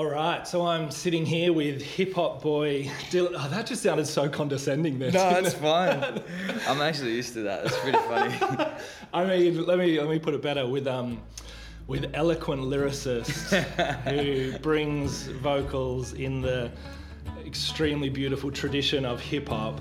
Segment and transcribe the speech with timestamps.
[0.00, 3.34] All right, so I'm sitting here with hip hop boy Dylan.
[3.36, 5.12] Oh, that just sounded so condescending there.
[5.12, 5.58] No, it's it?
[5.58, 6.22] fine.
[6.66, 7.66] I'm actually used to that.
[7.66, 8.34] It's pretty funny.
[9.12, 11.20] I mean, let me let me put it better with um,
[11.86, 13.52] with eloquent lyricist
[14.04, 16.70] who brings vocals in the
[17.50, 19.80] extremely beautiful tradition of hip hop,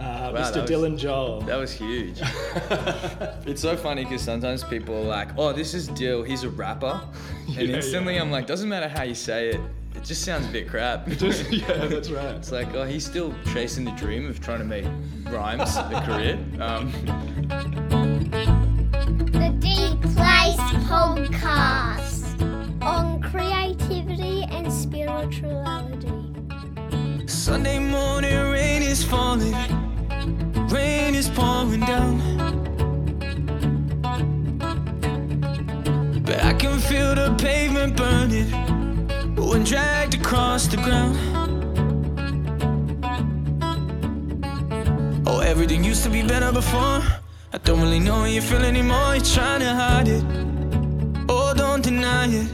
[0.00, 0.52] uh, Wow, Mr.
[0.54, 1.42] that was- Dylan Joel.
[1.42, 2.18] That was huge.
[3.46, 6.24] it's so funny because sometimes people are like, "Oh, this is Dill.
[6.24, 7.00] He's a rapper,"
[7.46, 8.20] and Yeah, instantly yeah.
[8.22, 9.60] I'm like, "Doesn't matter how you say it.
[9.94, 12.34] It just sounds a bit crap." Just- yeah, that's right.
[12.34, 14.86] It's like, oh, he's still chasing the dream of trying to make
[15.30, 16.36] rhymes a career.
[16.60, 16.90] Um,
[19.30, 22.42] The Deep Place Podcast
[22.82, 25.83] on creativity and spirituality.
[27.44, 29.52] Sunday morning, rain is falling,
[30.70, 32.18] rain is pouring down.
[36.24, 38.48] But I can feel the pavement burning
[39.36, 41.18] when dragged across the ground.
[45.26, 47.02] Oh, everything used to be better before.
[47.52, 49.16] I don't really know how you feel anymore.
[49.16, 50.24] You're trying to hide it.
[51.28, 52.48] Oh, don't deny it.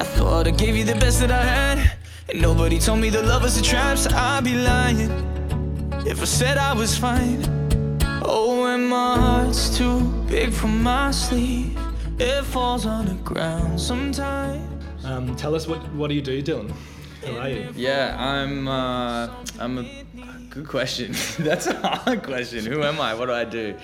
[0.00, 1.91] I thought I gave you the best that I had.
[2.32, 5.10] And nobody told me the love was a trap, so I'd be lying
[6.06, 7.44] if I said I was fine.
[8.24, 11.78] Oh, when my heart's too big for my sleeve,
[12.18, 15.04] it falls on the ground sometimes.
[15.04, 16.72] Um, tell us what what do you do, Dylan?
[17.20, 17.68] Who are you?
[17.76, 18.66] yeah, I'm.
[18.66, 19.86] Uh, I'm a
[20.48, 21.14] good question.
[21.38, 22.64] That's a hard question.
[22.64, 23.12] Who am I?
[23.12, 23.74] What do I do?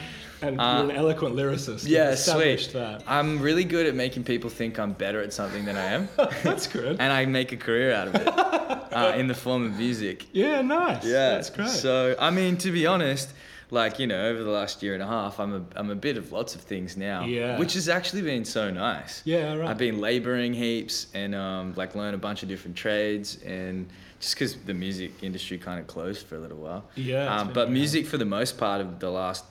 [0.42, 1.84] And Uh, you're an eloquent lyricist.
[1.88, 2.70] Yeah, sweet.
[2.72, 3.02] that.
[3.06, 6.08] I'm really good at making people think I'm better at something than I am,
[6.42, 6.96] That's good.
[7.00, 8.26] and I make a career out of it
[8.92, 10.26] uh, in the form of music.
[10.32, 11.04] yeah, nice.
[11.04, 11.68] Yeah, that's great.
[11.70, 13.30] So I mean, to be honest,
[13.70, 16.16] like you know, over the last year and a half, I'm a I'm a bit
[16.16, 17.24] of lots of things now.
[17.24, 17.58] Yeah.
[17.58, 19.20] Which has actually been so nice.
[19.24, 19.68] Yeah, right.
[19.68, 23.86] I've been laboring heaps and um, like learn a bunch of different trades and
[24.20, 26.84] just because the music industry kind of closed for a little while.
[26.96, 29.44] Yeah, Um, but music for the most part of the last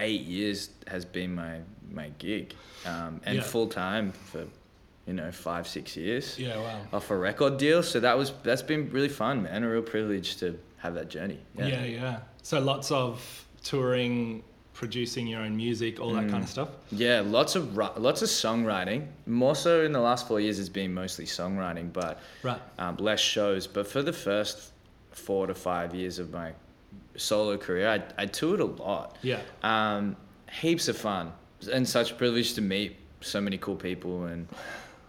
[0.00, 1.60] eight years has been my
[1.92, 2.54] my gig,
[2.86, 3.42] um, and Yeah.
[3.42, 4.44] full time for
[5.06, 6.80] you know five six years yeah, wow.
[6.92, 7.82] off a record deal.
[7.82, 9.62] So that was that's been really fun, man.
[9.64, 11.38] A real privilege to have that journey.
[11.58, 11.84] Yeah.
[11.84, 13.20] yeah, So lots of
[13.62, 16.30] touring, producing your own music, all that Mm.
[16.30, 16.68] kind of stuff.
[16.90, 19.06] Yeah, lots of lots of songwriting.
[19.26, 22.60] More so in the last four years, it's been mostly songwriting, but Right.
[22.78, 23.66] um, less shows.
[23.66, 24.70] But for the first
[25.10, 26.52] four to five years of my
[27.16, 29.16] solo career, I, I toured a lot.
[29.22, 29.40] Yeah.
[29.62, 30.16] Um,
[30.50, 31.32] heaps of fun
[31.72, 34.48] and such a privilege to meet so many cool people and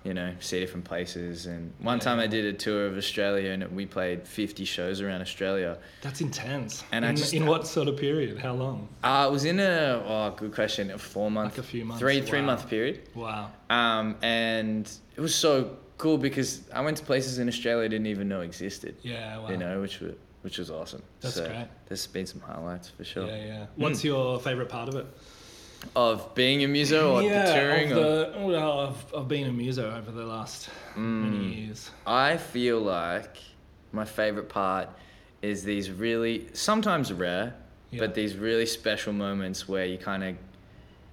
[0.03, 1.45] you know see different places.
[1.45, 2.03] And one Yeah.
[2.03, 5.78] time I did a tour of Australia and we played 50 shows around Australia.
[6.01, 6.84] That's intense.
[6.91, 8.38] And I in, just- in what sort of period?
[8.39, 8.89] How long?
[9.03, 12.00] Uh, it was in a oh good question a four month Like a few months,
[12.01, 12.45] three three wow.
[12.47, 13.09] month period.
[13.16, 13.51] Wow.
[13.69, 18.07] Um, and it was so cool because I went to places in Australia I didn't
[18.07, 18.95] even know existed.
[19.03, 19.38] Yeah.
[19.38, 19.50] Wow.
[19.51, 21.02] You know, which was which was awesome.
[21.22, 21.68] That's so great.
[21.88, 23.28] There's been some highlights for sure.
[23.28, 23.66] Yeah, yeah.
[23.75, 25.06] What's your favorite part of it?
[25.96, 27.91] Of being a muso or yeah, the touring.
[27.91, 31.31] of or, the, well, of, of being a muso over the last Mm.
[31.31, 31.90] many years.
[32.06, 33.38] I feel like
[33.94, 34.90] my favorite part
[35.41, 37.56] is these really sometimes rare,
[37.90, 38.00] Yeah.
[38.01, 40.35] but these really special moments where you kind of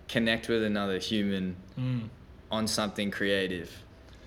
[0.09, 2.09] connect with another human Mm.
[2.50, 3.71] on something creative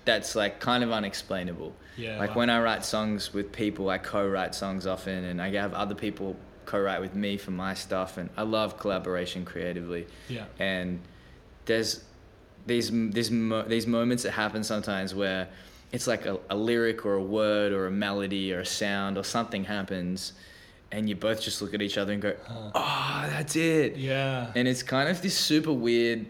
[0.04, 1.74] that's like kind of unexplainable.
[1.96, 2.36] Yeah, Like wow.
[2.36, 6.36] when I write songs with people, I co-write songs often, and I have other people
[6.64, 10.06] co-write with me for my stuff, and I love collaboration creatively.
[10.28, 10.46] Yeah.
[10.58, 11.00] And
[11.66, 12.02] there's
[12.66, 15.48] these these mo- these moments that happen sometimes where
[15.92, 19.24] it's like a, a lyric or a word or a melody or a sound or
[19.24, 20.32] something happens,
[20.90, 24.50] and you both just look at each other and go, "Oh, that's it." Yeah.
[24.54, 26.26] and it's kind of this super weird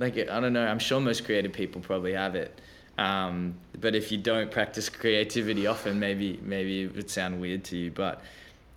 [0.00, 2.60] like i don't know i'm sure most creative people probably have it
[2.98, 7.76] um, but if you don't practice creativity often maybe maybe it would sound weird to
[7.76, 8.22] you but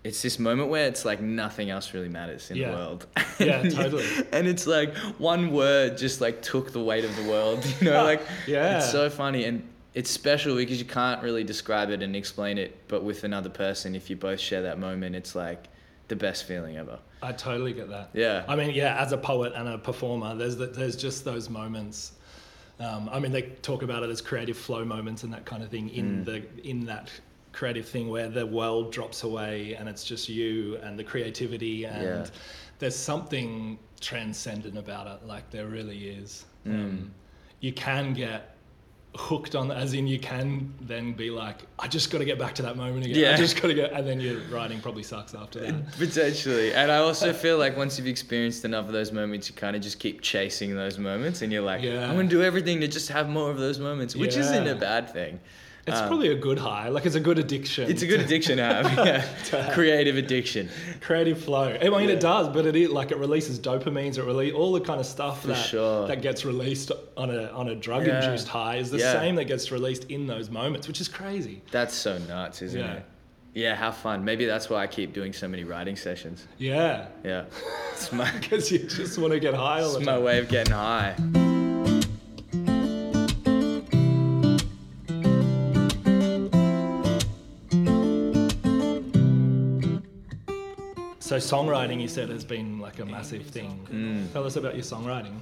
[0.04, 2.72] it's this moment where it's like nothing else really matters in Yeah.
[2.72, 3.08] the world
[3.40, 4.06] Yeah, totally.
[4.32, 8.04] and it's like one word just like took the weight of the world you know
[8.04, 8.78] like Yeah.
[8.78, 12.76] it's so funny and it's special because you can't really describe it and explain it
[12.88, 15.66] but with another person if you both share that moment it's like
[16.08, 18.12] the best feeling ever I totally get that.
[18.14, 18.46] Yeah.
[18.48, 22.12] I mean, yeah, as a poet and a performer, there's the, there's just those moments.
[22.80, 25.70] Um, I mean, they talk about it as creative flow moments and that kind of
[25.70, 25.98] thing Mm.
[25.98, 27.10] in the in that
[27.54, 32.04] creative thing where the world drops away and it's just you and the creativity and
[32.04, 32.26] Yeah.
[32.78, 35.26] there's something transcendent about it.
[35.28, 36.46] Like there really is.
[36.68, 36.74] Mm.
[36.76, 37.12] Um,
[37.62, 38.57] you can get
[39.16, 42.54] hooked on as in you can then be like i just got to get back
[42.54, 43.34] to that moment again Yeah.
[43.34, 46.72] i just got to get and then your writing probably sucks after that Potentially.
[46.74, 49.82] And I also feel like once you've experienced enough of those moments, you kind of
[49.82, 52.06] just keep chasing those moments and you're like, Yeah.
[52.08, 54.76] I'm going to do everything to just have more of those moments, which isn't a
[54.76, 55.40] bad thing.
[55.88, 58.58] It's Um, probably a good high like it's a good addiction It's a good addiction
[58.62, 58.86] to have.
[59.54, 59.74] Yeah.
[59.74, 60.70] Creative addiction.
[61.02, 62.16] creative flow i mean Yeah.
[62.16, 65.06] it does but it is like it releases dopamines it release all the kind of
[65.06, 66.08] stuff For that sure.
[66.08, 68.24] that gets released on a on a drug Yeah.
[68.24, 71.94] induced high is the same that gets released in those moments which is crazy That's
[71.96, 73.04] so nuts, isn't it?
[73.54, 74.24] Yeah, how fun.
[74.24, 76.48] Maybe that's why I keep doing so many writing sessions.
[76.60, 77.46] yeah Yeah.
[77.94, 80.48] It's my, because you just want to get high all the it's my way of
[80.48, 81.16] getting high.
[91.28, 93.86] So songwriting, you said, has been like a massive thing.
[93.92, 94.32] Mm.
[94.32, 95.34] Tell us about your songwriting.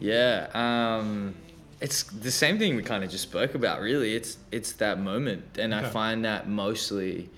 [0.00, 1.32] Yeah, um,
[1.80, 3.80] it's the same thing we kind of just spoke about.
[3.80, 7.30] Really, it's it's that moment, and I find that mostly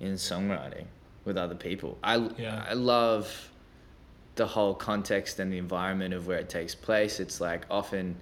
[0.00, 0.86] in songwriting
[1.26, 1.98] with other people.
[2.02, 2.64] I Yeah.
[2.66, 3.50] I love
[4.36, 7.20] the whole context and the environment of where it takes place.
[7.20, 8.16] It's like often,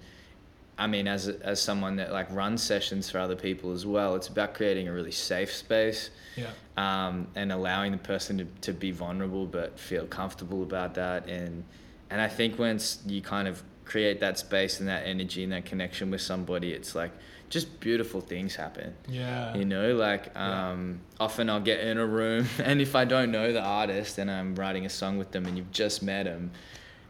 [0.77, 4.27] I mean, as as someone that like runs sessions for other people as well, it's
[4.27, 6.47] about creating a really safe space Yeah.
[6.77, 11.63] Um, and allowing the person to, to be vulnerable but feel comfortable about that and
[12.09, 15.65] and I think once you kind of create that space and that energy and that
[15.65, 17.11] connection with somebody it's like
[17.49, 19.53] just beautiful things happen Yeah.
[19.55, 20.71] you know like Yeah.
[20.71, 24.31] um, often I'll get in a room and if I don't know the artist and
[24.31, 26.51] I'm writing a song with them and you've just met them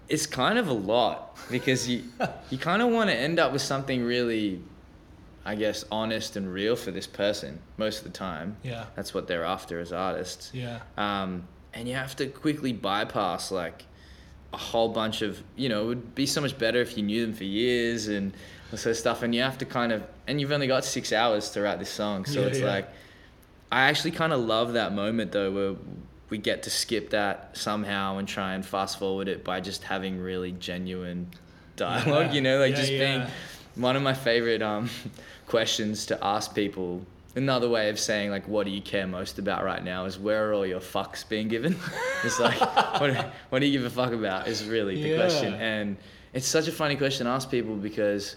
[0.09, 2.04] it's kind of a lot because you
[2.50, 4.62] you kind of want to end up with something really
[5.45, 8.86] I guess honest and real for this person most of the time Yeah.
[8.95, 10.51] that's what they're after as artists.
[10.54, 10.80] Yeah.
[10.98, 13.84] Um, and you have to quickly bypass like
[14.54, 17.25] a whole bunch of, you know, it would be so much better if you knew
[17.25, 18.31] them for years and
[18.72, 19.24] all sort of stuff.
[19.24, 21.90] And you have to kind of, and you've only got six hours to write this
[21.90, 22.25] song.
[22.25, 22.66] So Yeah, it's yeah.
[22.68, 22.90] like,
[23.72, 25.75] I actually kind of love that moment though, where
[26.30, 30.19] we get to skip that somehow and try and fast forward it by just having
[30.19, 31.28] really genuine
[31.75, 32.34] dialogue, Yeah.
[32.34, 33.24] you know, like just being
[33.75, 34.92] one of my favorite um,
[35.48, 37.06] questions to ask people.
[37.36, 40.06] Another way of saying like, what do you care most about right now?
[40.06, 41.75] Is where are all your fucks being given?
[42.24, 42.60] it's like,
[43.01, 44.48] what, what do you give a fuck about?
[44.48, 45.98] Is really the question, and
[46.34, 48.36] it's such a funny question to ask people because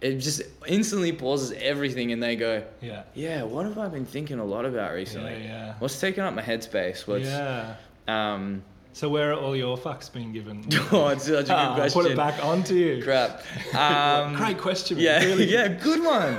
[0.00, 3.02] it just instantly pauses everything, and they go, Yeah.
[3.14, 5.32] yeah, what have I been thinking a lot about recently?
[5.32, 5.74] Yeah, yeah.
[5.80, 7.06] What's taking up my headspace?
[7.06, 7.74] What's yeah.
[8.06, 8.62] um?
[8.98, 10.64] So where are all your fucks being given?
[10.90, 12.02] Oh, it's such a good Ah, question.
[12.02, 13.00] Put it back onto you.
[13.00, 13.44] Crap.
[13.72, 14.98] Um, Great question.
[14.98, 15.44] Yeah, Really.
[15.48, 16.34] yeah, good one.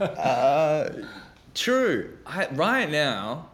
[0.00, 1.02] uh,
[1.56, 2.16] true.
[2.24, 3.48] I, right now,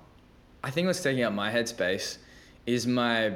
[0.62, 2.19] I think what's taking up my headspace
[2.67, 3.33] is my.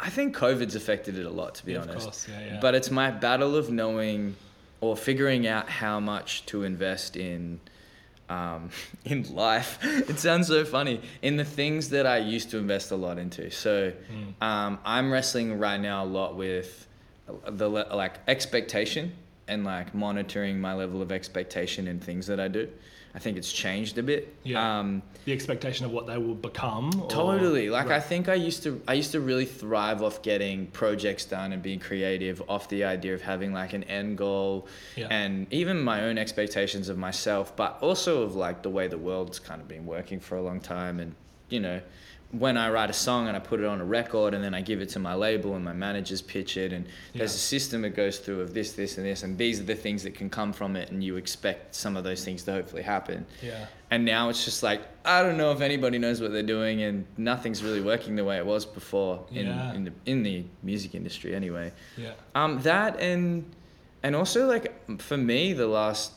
[0.00, 2.04] I- think COVID's affected it a lot, to be Yeah, of honest.
[2.04, 2.58] course, yeah, yeah.
[2.60, 4.34] But it's my battle of knowing
[4.80, 7.60] or figuring out how much to invest in.
[8.28, 8.70] Um,
[9.04, 11.00] in life, it sounds so funny.
[11.22, 13.50] In the things that I used to invest a lot into.
[13.50, 14.42] So, Mm.
[14.46, 16.86] um, I'm wrestling right now a lot with
[17.48, 19.12] the like expectation
[19.48, 22.68] and like monitoring my level of expectation in things that I do.
[23.16, 24.36] I think it's changed a bit.
[24.44, 24.78] Yeah.
[24.80, 26.90] Um, The expectation of what they will become.
[27.00, 27.70] or- totally.
[27.70, 31.54] Like I think I used to I used to really thrive off getting projects done
[31.54, 35.06] and being creative off the idea of having like an end goal Yeah.
[35.10, 39.38] and even my own expectations of myself, but also of like the way the world's
[39.38, 41.14] kind of been working for a long time and
[41.48, 41.80] you know,
[42.32, 44.60] when I write a song and I put it on a record and then I
[44.60, 46.84] give it to my label and my managers pitch it and
[47.14, 49.76] there's a system it goes through of this, this and this and these are the
[49.76, 52.82] things that can come from it and you expect some of those things to hopefully
[52.82, 53.24] happen.
[53.42, 53.66] Yeah.
[53.90, 57.06] And now it's just like I don't know if anybody knows what they're doing, and
[57.16, 59.72] nothing's really working the way it was before in Yeah.
[59.74, 61.72] in the in the music industry anyway.
[61.96, 62.14] Yeah.
[62.34, 63.44] Um, that and
[64.02, 66.12] and also like for me, the last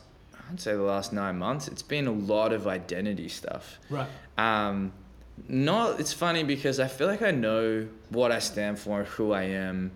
[0.52, 3.78] I'd say the last nine months, it's been a lot of identity stuff.
[3.92, 4.08] Right.
[4.40, 4.92] Um,
[5.48, 9.44] not it's funny because I feel like I know what I stand for, who I
[9.44, 9.92] am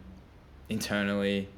[0.69, 1.49] internally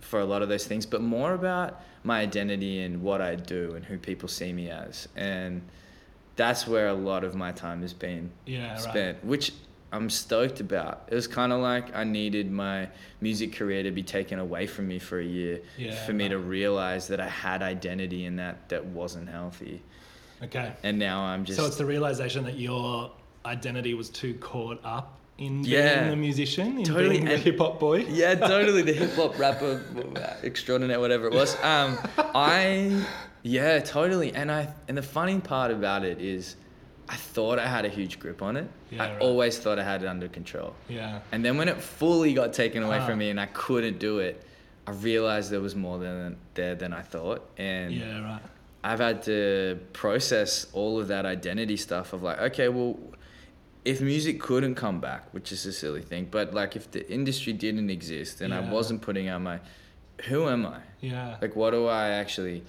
[0.00, 3.74] for a lot of those things, but more about my identity and what I do
[3.74, 5.08] and who people see me as.
[5.16, 5.62] And
[6.36, 8.72] that's where a lot of my time has been Yeah.
[8.72, 8.80] Right.
[8.80, 9.52] spent, which
[9.92, 11.08] I'm stoked about.
[11.10, 12.88] It was kind of like I needed my
[13.20, 16.38] music career to be taken away from me for a year Yeah, for me to
[16.38, 19.82] realize that I had identity in that that wasn't healthy.
[20.42, 20.72] Okay.
[20.82, 23.12] And now I'm just So it's the realization that your
[23.46, 26.00] identity was too caught up in Yeah.
[26.00, 28.04] being the musician, in Totally, being the and- hip hop boy.
[28.08, 28.82] Yeah, totally.
[28.82, 29.82] The hip hop rapper
[30.44, 31.56] extraordinaire, whatever it was.
[31.62, 33.04] Um, I,
[33.42, 34.34] yeah, totally.
[34.34, 36.56] And I, and the funny part about it is,
[37.08, 38.70] I thought I had a huge grip on it.
[38.90, 39.20] Yeah, I right.
[39.20, 40.74] always thought I had it under control.
[40.88, 41.20] Yeah.
[41.32, 43.06] And then when it fully got taken away Ah.
[43.06, 44.42] from me and I couldn't do it,
[44.86, 48.40] I realized there was more than there than I thought, and Yeah, right.
[48.82, 52.98] I've had to process all of that identity stuff of like, okay, well,
[53.84, 57.52] if music couldn't come back, which is a silly thing, but like if the industry
[57.52, 59.58] didn't exist and I wasn't putting out my,
[60.28, 60.78] who am I?
[61.00, 61.36] Yeah.
[61.40, 62.62] Like, what do I actually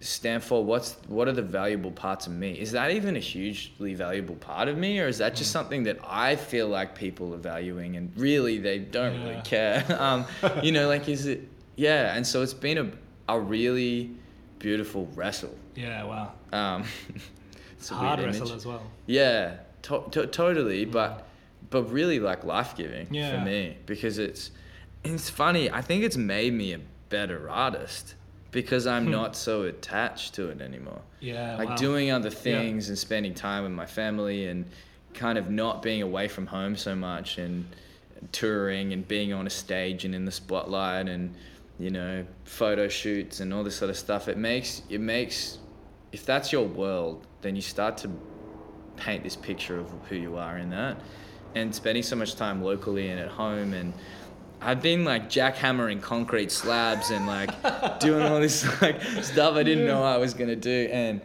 [0.00, 0.64] stand for?
[0.64, 2.52] What's what are the valuable parts of me?
[2.52, 5.52] Is that even a hugely valuable part of me, or is that just Mm.
[5.52, 9.24] something that I feel like people are valuing and really they don't Yeah.
[9.28, 9.84] really care?
[10.00, 10.24] um,
[10.62, 11.46] you know, like is it?
[11.76, 12.90] Yeah, and so it's been a
[13.28, 14.10] a really
[14.58, 15.54] beautiful wrestle.
[15.74, 16.32] yeah, wow.
[16.52, 16.84] Um,
[17.78, 18.82] it's a Hard wrestle as well.
[19.06, 21.26] Yeah, to- to- totally, but
[21.70, 23.38] but really like life giving Yeah.
[23.38, 24.50] for me because it's
[25.02, 25.70] it's funny.
[25.70, 28.14] I think it's made me a better artist
[28.50, 29.10] because I'm Hmm.
[29.12, 31.00] not so attached to it anymore.
[31.20, 31.56] Yeah.
[31.56, 31.76] like wow.
[31.76, 34.66] doing other things and spending time with my family and
[35.14, 37.64] kind of not being away from home so much and
[38.32, 41.34] touring and being on a stage and in the spotlight and
[41.78, 45.58] you know photo shoots and all this sort of stuff it makes it makes
[46.12, 48.08] if that's your world then you start to
[48.96, 50.96] paint this picture of who you are in that.
[51.54, 53.92] And spending so much time locally and at home and
[54.60, 57.50] I've been like jackhammering concrete slabs and like
[58.00, 60.88] doing all this like stuff I didn't know I was gonna do.
[60.90, 61.20] And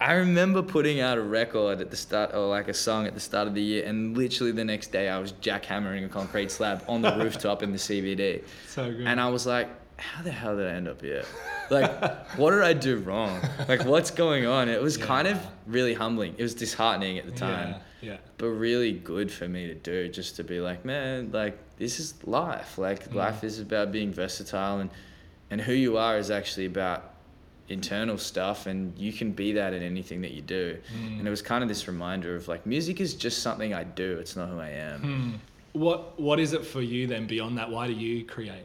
[0.00, 3.20] I remember putting out a record at the start or like a song at the
[3.20, 6.84] start of the year and literally the next day I was jackhammering a concrete slab
[6.88, 9.06] on the rooftop in the CBD So good.
[9.06, 11.24] and I was like how the hell did I end up here
[11.70, 11.90] like
[12.36, 16.34] what did I do wrong like what's going on it was kind of really humbling
[16.36, 18.10] it was disheartening at the time Yeah.
[18.12, 18.16] Yeah.
[18.38, 22.14] but really good for me to do just to be like man like this is
[22.26, 24.90] life like life is about being versatile and
[25.50, 27.12] and who you are is actually about
[27.68, 31.18] internal stuff and you can be that in anything that you do Mm.
[31.20, 34.18] and it was kind of this reminder of like music is just something i do
[34.18, 35.30] it's not who i am Hmm.
[35.72, 37.68] What What is it for you then beyond that?
[37.68, 38.62] Why do you create?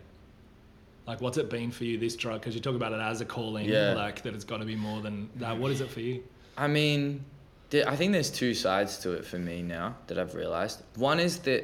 [1.10, 2.40] Like, what's it been for you this drug?
[2.40, 3.94] Because you talk about it as a calling, Yeah.
[3.94, 5.58] like that it's got to be more than that.
[5.58, 6.24] What is it for you?
[6.56, 7.26] I mean,
[7.74, 10.84] I think there's two sides to it for me now that I've realized.
[10.98, 11.64] One is that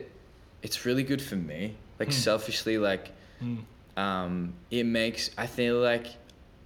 [0.64, 2.14] it's really good for me, like Hmm.
[2.14, 3.60] selfishly, like Mm.
[3.98, 6.08] um, it makes I feel like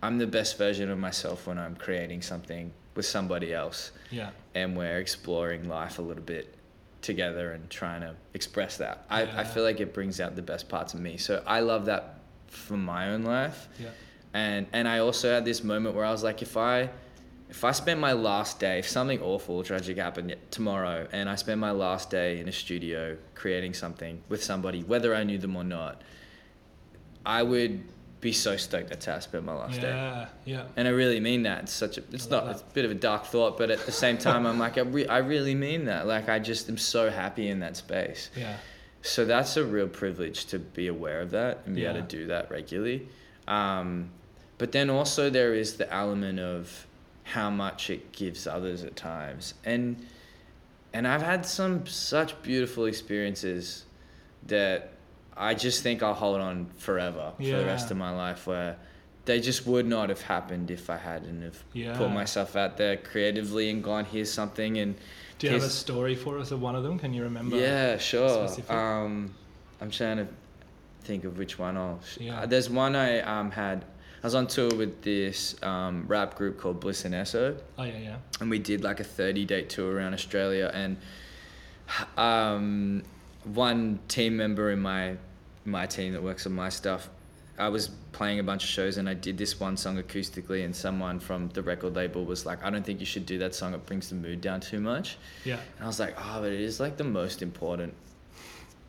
[0.01, 4.29] I'm the best version of myself when I'm creating something with somebody else, Yeah.
[4.55, 6.53] and we're exploring life a little bit
[7.01, 9.03] together and trying to express that.
[9.09, 11.17] I, I feel like it brings out the best parts of me.
[11.17, 12.18] So I love that
[12.49, 13.89] for my own life Yeah.
[14.33, 16.89] and and I also had this moment where I was like, if I
[17.49, 21.59] if I spent my last day, if something awful, tragic happened tomorrow, and I spent
[21.59, 25.63] my last day in a studio creating something with somebody, whether I knew them or
[25.63, 26.03] not,
[27.25, 27.81] I would
[28.21, 29.87] be so stoked that's how I spent my last day.
[29.89, 30.27] Yeah.
[30.45, 30.63] Yeah.
[30.75, 31.63] And I really mean that.
[31.63, 33.91] It's such a, it's not, it's a bit of a dark thought, but at the
[33.93, 36.05] same time, I'm like, I, re- I really mean that.
[36.05, 38.29] Like, I just am so happy in that space.
[38.37, 38.57] Yeah.
[39.01, 42.27] So that's a real privilege to be aware of that and be able to do
[42.27, 43.07] that regularly.
[43.47, 44.09] Um,
[44.57, 46.85] but then also there is the element of
[47.23, 50.05] how much it gives others at times, and
[50.93, 53.85] and I've had some such beautiful experiences
[54.47, 54.91] that
[55.37, 58.75] I just think I'll hold on forever for the rest of my life where.
[59.25, 61.95] They just would not have happened if I hadn't have Yeah.
[61.95, 64.95] put myself out there creatively and gone here's something and
[65.39, 66.99] Do you have a story for us of one of them?
[66.99, 67.57] Can you remember?
[67.57, 68.47] yeah, sure.
[68.69, 69.33] Um,
[69.81, 70.27] I'm trying to
[71.03, 71.99] think of which one I'll.
[72.05, 72.41] Sh- Yeah.
[72.41, 73.85] uh, there's one I um had.
[74.21, 77.97] I was on tour with this um, rap group called Bliss and Eso, Oh yeah.
[77.97, 78.15] Yeah.
[78.41, 80.69] and we did like a 30 date tour around Australia.
[80.73, 80.97] And
[82.17, 83.03] um,
[83.45, 85.15] one team member in my
[85.65, 87.09] my team that works on my stuff,
[87.59, 90.75] I was playing a bunch of shows and I did this one song acoustically, and
[90.75, 93.73] someone from the record label was like, "I don't think you should do that song.
[93.73, 95.59] It brings the mood down too much." Yeah.
[95.75, 97.93] And I was like, oh, but it is like the most important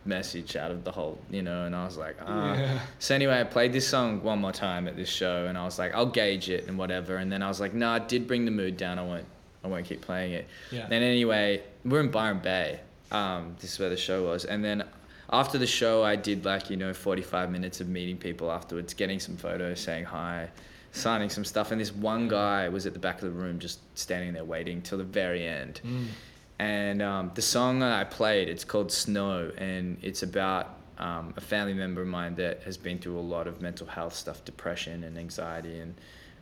[0.05, 1.65] message out of the whole, you know.
[1.65, 2.55] And I was like, ah.
[2.55, 2.81] Yeah.
[2.99, 5.79] So anyway, I played this song one more time at this show, and I was
[5.79, 7.17] like, I'll gauge it and whatever.
[7.17, 8.99] And then I was like, no, it did bring the mood down.
[8.99, 9.27] I won't,
[9.65, 10.47] I won't keep playing it.
[10.71, 10.85] Yeah.
[10.85, 12.81] And anyway, we're in Byron Bay.
[13.11, 14.85] Um, this is where the show was, and then.
[15.33, 19.21] After the show, I did like, you know, 45 minutes of meeting people afterwards, getting
[19.21, 20.49] some photos, saying hi,
[20.93, 21.71] signing some stuff.
[21.71, 24.83] And this one guy was at the back of the room just standing there waiting
[24.83, 26.07] till the very end Mm.
[26.59, 31.73] and um, the song I played, it's called Snow, and it's about um, a family
[31.75, 35.17] member of mine that has been through a lot of mental health stuff, depression and
[35.17, 35.95] anxiety, and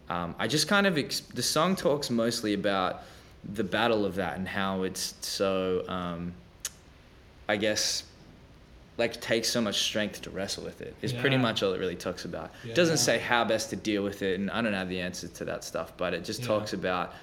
[0.09, 3.03] um, I just kind of ex- the song talks mostly about
[3.55, 6.33] the battle of that and how it's so, um,
[7.49, 8.03] I guess,
[8.99, 10.95] like takes so much strength to wrestle with it.
[11.03, 12.51] Is pretty much all it really talks about.
[12.65, 12.73] Yeah.
[12.73, 15.29] It doesn't say how best to deal with it, and I don't have the answer
[15.29, 16.47] to that stuff, but it just Yeah.
[16.49, 17.15] talks about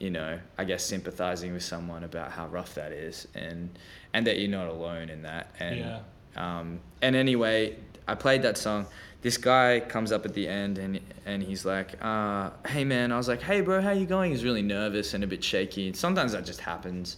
[0.00, 3.68] you know, I guess sympathizing with someone about how rough that is, and
[4.14, 5.50] and that you're not alone in that.
[5.58, 5.98] And Yeah.
[6.36, 7.74] um, and anyway,
[8.06, 8.86] I played that song.
[9.22, 13.16] This guy comes up at the end and and he's like, uh, "Hey man," I
[13.16, 15.92] was like, "Hey bro, how you going?" He's really nervous and a bit shaky.
[15.94, 17.16] Sometimes that just happens,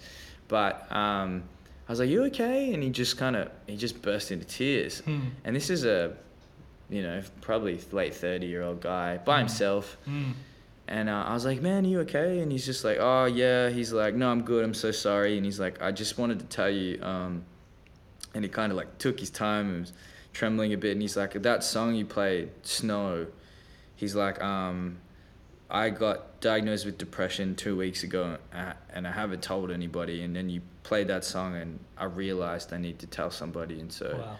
[0.48, 1.42] but um,
[1.90, 5.00] I was like, "You okay?" And he just kind of he just burst into tears.
[5.00, 5.30] Hmm.
[5.42, 6.14] And this is a,
[6.88, 9.96] you know, probably late thirty year old guy by himself.
[10.08, 10.34] Mm.
[10.86, 12.38] And uh, I was like, man, are you okay?
[12.38, 13.70] And he's just like, oh, yeah.
[13.70, 14.64] He's like, no, I'm good.
[14.64, 15.36] I'm so sorry.
[15.36, 17.02] And he's like, I just wanted to tell you.
[17.02, 17.44] Um,
[18.34, 19.92] and he kind of like took his time and was
[20.32, 20.92] trembling a bit.
[20.92, 23.26] And he's like, that song you played, Snow,
[23.96, 24.98] he's like, um,
[25.70, 30.22] I got diagnosed with depression two weeks ago uh, and I haven't told anybody.
[30.22, 33.78] And then you played that song and I realized I need to tell somebody.
[33.80, 34.36] And so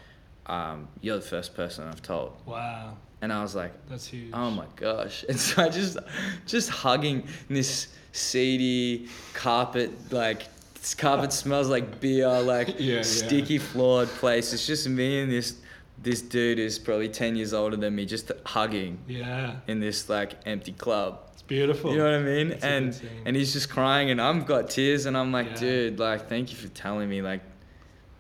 [0.49, 0.72] Wow.
[0.72, 2.32] um, you're the first person I've told.
[2.46, 2.96] Wow.
[3.22, 4.30] And I was like, That's huge.
[4.32, 5.25] Oh my gosh.
[5.28, 5.99] And so I just
[6.46, 10.42] just hugging this seedy carpet like
[10.75, 13.02] this carpet smells like beer, like Yeah, yeah.
[13.02, 14.52] sticky floored place.
[14.54, 15.56] It's just me and this
[16.02, 19.57] this dude is probably ten years older than me, just hugging Yeah.
[19.66, 21.21] in this like empty club.
[21.33, 21.92] It's beautiful.
[21.92, 22.52] You know what I mean?
[22.62, 25.57] And and he's just crying and I've got tears and I'm like, Yeah.
[25.57, 27.40] dude, like thank you for telling me like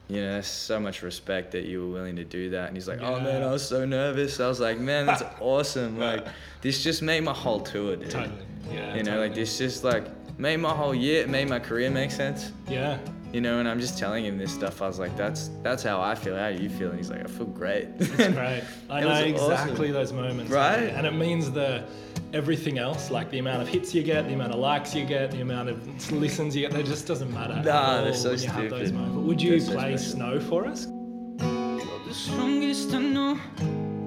[0.08, 2.66] you know, so much respect that you were willing to do that.
[2.66, 4.40] And he's like, oh man, I was so nervous.
[4.40, 6.00] I was like, man, that's awesome.
[6.00, 6.26] Like,
[6.62, 8.10] this just made my whole tour, dude.
[8.10, 8.34] Totally.
[8.72, 8.96] Yeah.
[8.96, 10.04] You know, like this just like
[10.36, 12.50] made my whole year, made my career make sense.
[12.68, 12.98] Yeah.
[13.32, 14.82] You know, and I'm just telling him this stuff.
[14.82, 16.36] I was like, that's that's how I feel.
[16.36, 16.88] How do you feel?
[16.90, 17.86] And he's like, I feel great.
[17.98, 18.64] It's great.
[18.90, 19.92] I know exactly awesome.
[19.92, 20.50] those moments.
[20.50, 20.82] Right?
[20.94, 21.84] And it means the
[22.32, 25.30] everything else, like the amount of hits you get, the amount of likes you get,
[25.30, 27.54] the amount of listens you get, that just doesn't matter.
[27.54, 28.94] at Nah, all they're so when you have those stupid.
[28.94, 29.26] moments.
[29.28, 30.12] Would you They're play special.
[30.16, 30.86] Snow for us?
[30.86, 33.38] You're the strongest I know.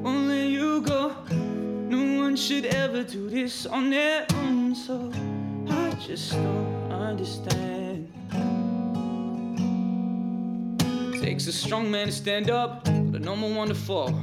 [0.01, 1.15] Won't you go.
[1.31, 4.75] No one should ever do this on their own.
[4.75, 5.11] So
[5.69, 7.82] I just don't understand.
[11.23, 14.13] Takes a strong man to stand up, but a normal one to fall.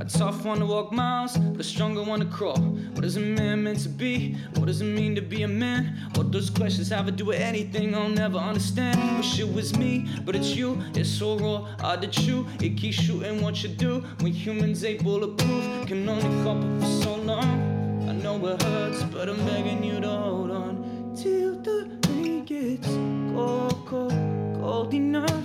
[0.00, 2.58] A tough one to walk miles, but a stronger one to crawl.
[2.94, 4.34] What is a man meant to be?
[4.56, 6.10] What does it mean to be a man?
[6.16, 8.98] What those questions have to do with anything I'll never understand.
[9.18, 10.82] Wish it was me, but it's you.
[10.96, 12.44] It's so raw, hard to chew.
[12.60, 14.00] It keeps shooting what you do.
[14.18, 18.08] When humans ain't bulletproof, can only couple for so long.
[18.08, 22.88] I know it hurts, but I'm begging you to hold on till the rain gets
[23.36, 24.12] cold, cold,
[24.60, 25.44] cold enough,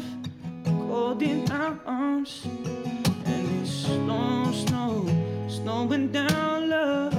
[0.96, 2.48] cold in our arms.
[3.26, 5.06] And it's snow, snow,
[5.50, 7.14] snowing down love.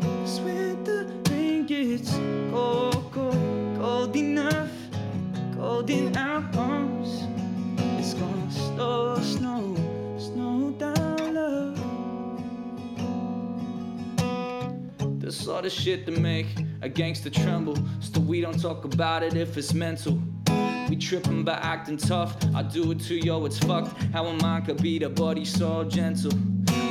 [0.00, 0.98] 'Cause when the
[1.28, 2.12] rain gets
[2.52, 3.36] cold, cold,
[3.80, 4.70] cold enough,
[5.56, 7.10] cold in our arms,
[7.98, 9.62] it's gonna snow, snow,
[10.26, 11.78] snow down love.
[15.18, 17.78] The sort of shit to make a gangster tremble.
[17.98, 20.16] Still, we don't talk about it if it's mental.
[20.92, 22.36] We tripping by acting tough.
[22.54, 23.96] I do it to yo, it's fucked.
[24.12, 26.32] How a mind could be the body so gentle.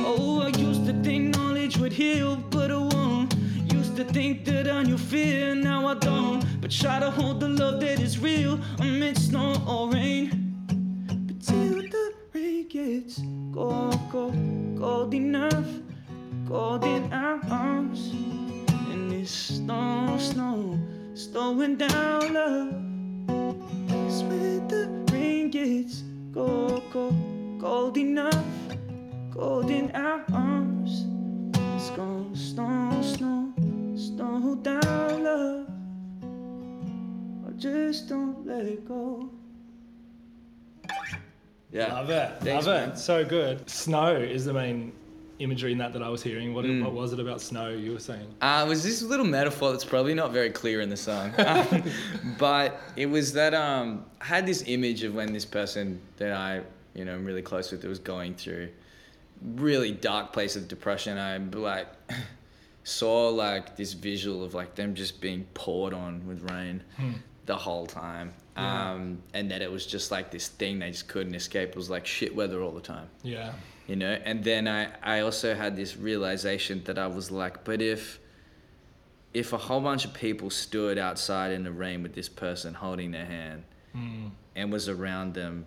[0.04, 3.32] Oh, I used to think knowledge would heal, but it won't.
[3.72, 6.44] Used to think that I knew fear, now I don't.
[6.60, 10.56] But try to hold the love that is real amid snow or rain.
[11.28, 13.20] But till the rain gets
[13.54, 14.34] cold, cold,
[14.80, 15.68] cold enough,
[16.48, 18.10] cold in our arms.
[18.90, 20.76] And it's snow, snow,
[21.14, 22.81] snowing down love.
[24.32, 27.14] Cause when the rain gets cold, cold,
[27.60, 28.46] cold enough,
[29.30, 31.04] cold in our arms,
[31.76, 33.52] it's gonna snow, snow,
[33.94, 35.68] snow down love.
[37.44, 39.28] Or just don't let it go.
[41.70, 41.92] Yeah.
[41.92, 42.32] Love it.
[42.40, 42.86] Thanks, Love it.
[42.88, 42.96] man.
[42.96, 43.68] So good.
[43.68, 44.92] Snow is the main
[45.42, 46.54] imagery in that that I was hearing.
[46.54, 46.82] What, Mm.
[46.84, 48.26] what was it about snow you were saying?
[48.40, 51.32] Uh, it was this little metaphor that's probably not very clear in the song.
[51.38, 51.82] Um,
[52.38, 56.62] but it was that um, I had this image of when this person that I,
[56.94, 58.68] you know, am really close with was going through
[59.56, 61.18] really dark place of depression.
[61.18, 61.88] I like
[62.84, 66.82] saw like this visual of like them just being poured on with rain
[67.46, 68.32] the whole time.
[68.56, 68.92] Yeah.
[68.92, 71.70] Um, and that it was just like this thing they just couldn't escape.
[71.70, 73.52] It was like shit weather all the time Yeah.
[73.86, 77.80] You know and then i i also had this realization that i was like but
[77.82, 78.18] if
[79.34, 83.10] if a whole bunch of people stood outside in the rain with this person holding
[83.10, 83.64] their hand
[83.94, 84.30] Mm.
[84.56, 85.66] and was around them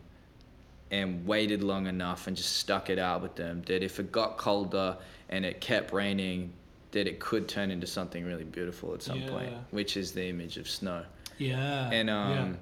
[0.89, 4.37] and waited long enough and just stuck it out with them that if it got
[4.37, 4.97] colder
[5.29, 6.51] and it kept raining
[6.91, 10.57] that it could turn into something really beautiful at some point which is the image
[10.57, 11.03] of snow
[11.37, 11.91] Yeah.
[11.91, 12.53] and um yeah.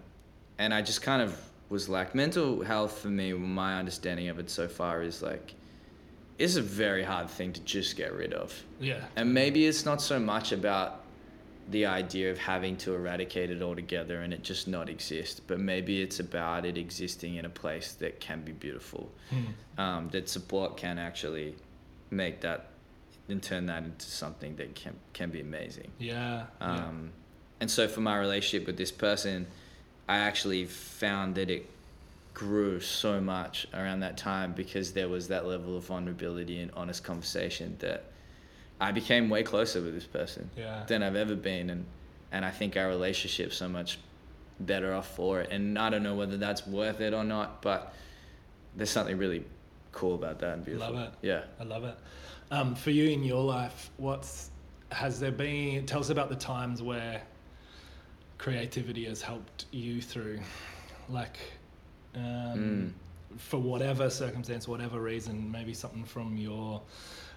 [0.65, 1.39] and I just kind of
[1.73, 5.47] was like mental health for me my understanding of it so far is like
[6.43, 9.03] it's a very hard thing to just get rid of Yeah.
[9.15, 10.89] and maybe it's not so much about
[11.75, 15.35] the idea of having to eradicate it altogether and it just not exist.
[15.47, 19.81] But maybe it's about it existing in a place that can be beautiful, Hmm.
[19.83, 21.55] um, that support can actually
[22.11, 22.59] make that
[23.29, 25.89] and turn that into something that can can be amazing.
[25.99, 26.47] Yeah.
[26.61, 26.67] yeah.
[26.87, 27.11] Um,
[27.61, 29.47] And so for my relationship with this person,
[30.07, 31.69] I actually found that it
[32.33, 37.03] grew so much around that time because there was that level of vulnerability and honest
[37.03, 38.05] conversation that
[38.81, 40.83] I became way closer with this person Yeah.
[40.87, 41.85] than I've ever been, and
[42.31, 43.99] and I think our relationship's so much
[44.59, 45.51] better off for it.
[45.51, 47.93] And I don't know whether that's worth it or not, but
[48.75, 49.45] there's something really
[49.91, 50.95] cool about that and beautiful.
[50.95, 51.13] Love it.
[51.21, 51.43] Yeah.
[51.59, 51.95] I love it.
[52.49, 54.49] Um, for you in your life, what's
[54.91, 55.85] has there been?
[55.85, 57.21] Tell us about the times where
[58.43, 60.37] creativity has helped you through,
[61.07, 61.37] like,
[62.13, 62.93] um,
[63.37, 65.49] for whatever circumstance, whatever reason.
[65.49, 66.81] Maybe something from your,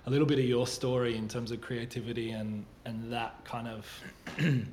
[0.07, 3.87] a little bit of your story in terms of creativity and and that kind of.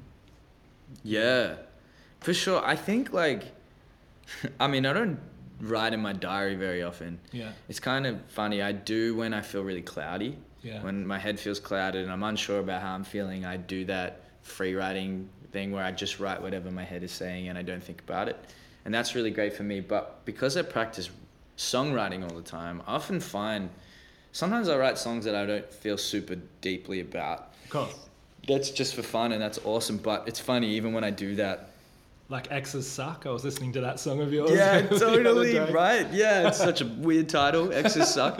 [1.03, 1.55] Yeah,
[2.19, 2.63] for sure.
[2.63, 3.45] I think like,
[4.59, 5.19] I mean, I don't
[5.59, 7.19] write in my diary very often.
[7.31, 7.51] Yeah.
[7.67, 8.61] It's kind of funny.
[8.61, 10.37] I do when I feel really cloudy.
[10.61, 10.83] Yeah.
[10.83, 14.21] When my head feels clouded and I'm unsure about how I'm feeling, I do that
[14.43, 17.83] free writing thing where I just write whatever my head is saying and I don't
[17.83, 18.37] think about it.
[18.83, 19.79] And that's really great for me.
[19.79, 21.09] But because I practice
[21.57, 23.69] songwriting all the time, I often find
[24.33, 27.53] sometimes I write songs that I don't feel super deeply about.
[27.65, 27.95] Of course.
[28.47, 29.97] That's just for fun and that's awesome.
[29.97, 31.69] But it's funny, even when I do that,
[32.29, 33.25] Like Exes suck.
[33.25, 34.51] I was listening to that song of yours.
[34.51, 36.11] Yeah, totally right.
[36.11, 37.71] Yeah, it's such a weird title.
[37.71, 38.39] Exes suck.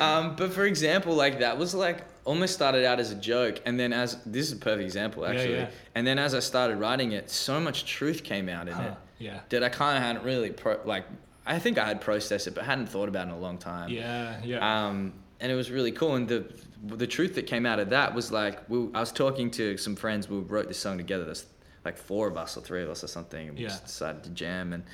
[0.00, 3.78] Um, but for example, like that was like almost started out as a joke, and
[3.78, 5.54] then as this is a perfect example Yeah, actually.
[5.56, 5.70] yeah.
[5.94, 8.94] And then as I started writing it, so much truth came out in Huh, it
[9.24, 9.40] yeah.
[9.48, 11.04] that I kind of hadn't really pro- like.
[11.46, 13.88] I think I had processed it, but hadn't thought about it in a long time.
[13.90, 14.40] Yeah.
[14.44, 14.58] Yeah.
[14.88, 16.14] Um, and it was really cool.
[16.16, 16.44] And the
[16.86, 19.96] the truth that came out of that was like we, I was talking to some
[19.96, 20.28] friends.
[20.28, 21.24] We wrote this song together.
[21.24, 21.46] There's
[21.84, 23.48] like four of us or three of us or something.
[23.48, 23.68] And we Yeah.
[23.70, 24.72] just decided to jam.
[24.74, 24.84] And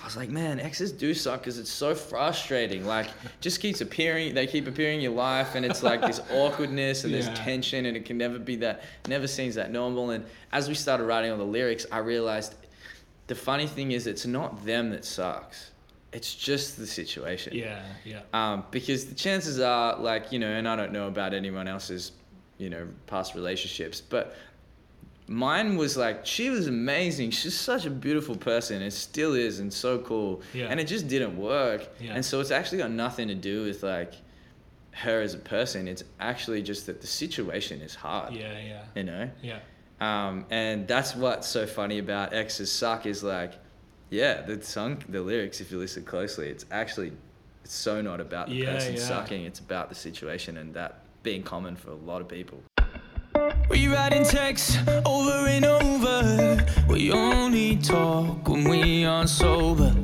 [0.00, 2.84] I was like, man, exes do suck because it's so frustrating.
[2.84, 3.08] Like,
[3.40, 4.34] just keeps appearing.
[4.34, 7.20] They keep appearing in your life, and it's like this awkwardness and Yeah.
[7.22, 8.82] this tension, and it can never be that.
[9.08, 10.10] Never seems that normal.
[10.10, 12.54] And as we started writing all the lyrics, I realized
[13.26, 15.70] the funny thing is, it's not them that sucks.
[16.12, 17.54] It's just the situation.
[17.54, 17.82] yeah.
[18.04, 18.20] Yeah.
[18.32, 22.12] Um, because the chances are, like, you know, and I don't know about anyone else's,
[22.58, 24.36] you know, past relationships, but
[25.28, 27.30] mine was like, she was amazing.
[27.30, 28.82] She's such a beautiful person.
[28.82, 30.42] It still is, and so cool.
[30.54, 30.66] Yeah.
[30.66, 31.88] And it just didn't work.
[32.00, 32.14] Yeah.
[32.14, 34.14] And so it's actually got nothing to do with, like,
[34.92, 35.88] her as a person.
[35.88, 38.32] It's actually just that the situation is hard.
[38.34, 38.58] Yeah.
[38.58, 38.82] Yeah.
[38.94, 39.30] You know?
[39.42, 39.58] Yeah.
[40.00, 43.52] Um, and that's what's so funny about Exes Suck is like,
[44.10, 47.12] yeah, the song, the lyrics, if you listen closely, it's actually,
[47.64, 49.00] it's so not about the Yeah, person yeah.
[49.00, 49.44] sucking.
[49.44, 52.62] It's about the situation and that being common for a lot of people.
[53.68, 56.64] We writing texts over and over.
[56.88, 59.94] We only talk when we are sober.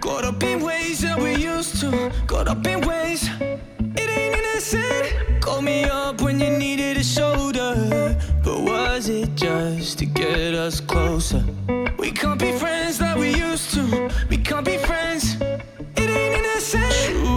[0.00, 2.10] Caught up in ways that we used to.
[2.26, 5.40] Caught up in ways it ain't innocent.
[5.40, 8.16] Call me up when you needed a shoulder.
[8.44, 11.44] But was it just to get us closer?
[11.98, 14.10] We can't be friends like we used to.
[14.28, 15.36] We can't be friends.
[15.96, 17.29] It ain't innocent.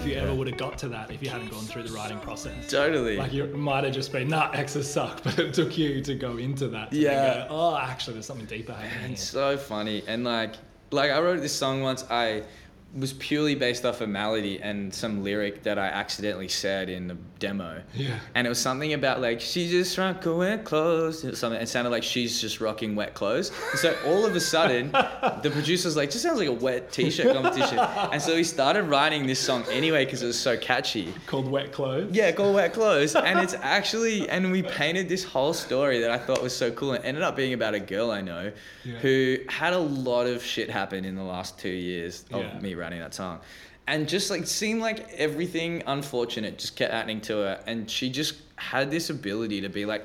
[0.00, 2.18] If you ever would have got to that if you hadn't gone through the writing
[2.20, 2.70] process.
[2.70, 3.18] Totally.
[3.18, 6.38] Like you might have just been, nah, exes suck, but it took you to go
[6.38, 6.92] into that.
[6.92, 7.46] Yeah.
[7.46, 9.12] Go, oh, actually, there's something deeper happening.
[9.12, 10.02] It's here." so funny.
[10.06, 10.54] And like,
[10.90, 12.04] like I wrote this song once.
[12.10, 12.44] I
[12.92, 17.16] was purely based off a melody and some lyric that I accidentally said in the
[17.38, 17.80] demo.
[17.94, 18.18] Yeah.
[18.34, 21.24] And it was something about like she just her wet clothes.
[21.24, 21.60] It something.
[21.60, 23.52] It sounded like she's just rocking wet clothes.
[23.70, 24.90] And so all of a sudden,
[25.42, 29.26] the producer's like, "Just sounds like a wet t-shirt competition." And so he started writing
[29.26, 31.14] this song anyway because it was so catchy.
[31.26, 32.10] Called Wet Clothes.
[32.12, 33.14] Yeah, called Wet Clothes.
[33.14, 36.94] And it's actually, and we painted this whole story that I thought was so cool.
[36.94, 38.50] It ended up being about a girl I know
[38.84, 38.94] Yeah.
[38.98, 42.58] who had a lot of shit happen in the last two years of Yeah.
[42.60, 43.40] me writing that song.
[43.86, 47.60] And just like seemed like everything unfortunate just kept happening to her.
[47.66, 50.04] And she just had this ability to be like,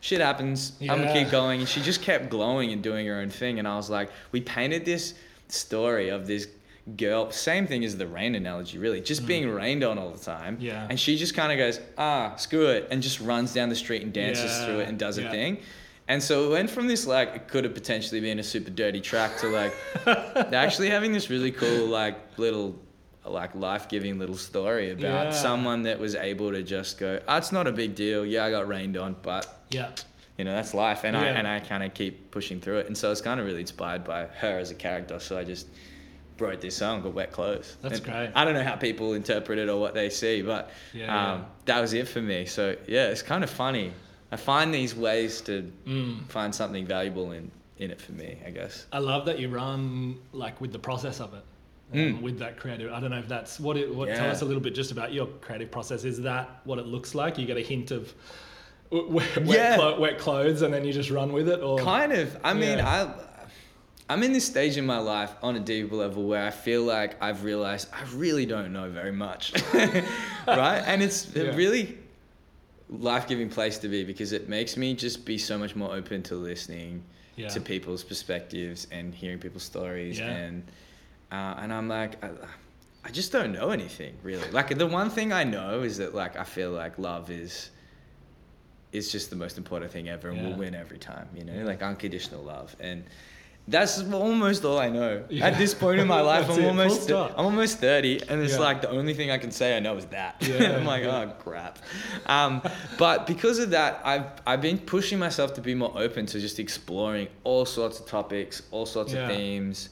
[0.00, 0.72] shit happens.
[0.80, 1.60] I'm gonna keep going.
[1.60, 3.58] And she just kept glowing and doing her own thing.
[3.58, 5.14] And I was like, we painted this
[5.48, 6.48] story of this
[6.96, 10.58] girl, same thing as the rain analogy, really, just being rained on all the time.
[10.58, 10.62] Mm.
[10.62, 10.86] Yeah.
[10.90, 14.02] And she just kind of goes, ah, screw it, and just runs down the street
[14.02, 15.28] and dances Yeah, through it and does yeah.
[15.28, 15.58] a thing.
[16.06, 19.00] And so it went from this like it could have potentially been a super dirty
[19.00, 19.74] track to like
[20.52, 22.76] actually having this really cool like little
[23.24, 25.30] like life-giving little story about Yeah.
[25.30, 28.26] someone that was able to just go, ah, it's not a big deal.
[28.26, 29.92] Yeah, I got rained on, but Yeah.
[30.36, 32.98] you know that's life and i and i kind of keep pushing through it and
[32.98, 35.68] so i was kind of really inspired by her as a character so i just
[36.40, 38.30] wrote this song called wet clothes That's And great.
[38.34, 41.44] i don't know how people interpret it or what they see but Yeah, um, yeah.
[41.66, 43.92] that was it for me so yeah it's kind of funny
[44.34, 45.54] i find these ways to
[45.86, 46.14] Mm.
[46.36, 47.44] find something valuable in
[47.82, 51.18] in it for me i guess I love that you run like with the process
[51.26, 51.44] of it.
[51.92, 52.22] Um, Mm.
[52.26, 53.86] With that creative, I don't know if that's what it.
[53.98, 56.00] What tell us a little bit just about your creative process.
[56.12, 57.32] Is that what it looks like?
[57.38, 58.02] You get a hint of
[58.90, 59.76] wet, wet, Yeah.
[59.76, 62.26] clo- wet clothes, and then you just run with it, or Kind of.
[62.42, 62.94] I mean, Yeah.
[62.94, 66.82] I I'm in this stage in my life on a deeper level where I feel
[66.96, 69.42] like I've realized I really don't know very much,
[70.46, 70.82] right?
[70.90, 71.42] And it's Yeah.
[71.44, 71.56] a
[72.94, 76.22] really life-giving place to be because it makes me just be so much more open
[76.24, 77.02] to listening
[77.36, 77.48] Yeah.
[77.48, 80.30] to people's perspectives and hearing people's stories Yeah.
[80.30, 80.62] and
[81.32, 82.22] uh, and I'm like.
[82.24, 82.30] I,
[83.06, 84.50] I just don't know anything really.
[84.50, 87.68] Like the one thing I know is that like I feel like love is
[88.92, 90.48] is just the most important thing ever and Yeah.
[90.48, 92.74] will win every time, you know, like unconditional love.
[92.80, 93.04] And
[93.66, 95.24] that's almost all I know.
[95.30, 95.46] Yeah.
[95.46, 97.10] At this point in my life, I'm it, almost.
[97.10, 98.58] I'm almost 30 and it's Yeah.
[98.58, 100.36] like the only thing I can say I know is that.
[100.46, 101.78] Yeah, I'm like, oh crap.
[102.26, 102.60] Um,
[102.98, 106.58] but because of that, I've I've been pushing myself to be more open to just
[106.58, 109.88] exploring all sorts of topics, all sorts of themes.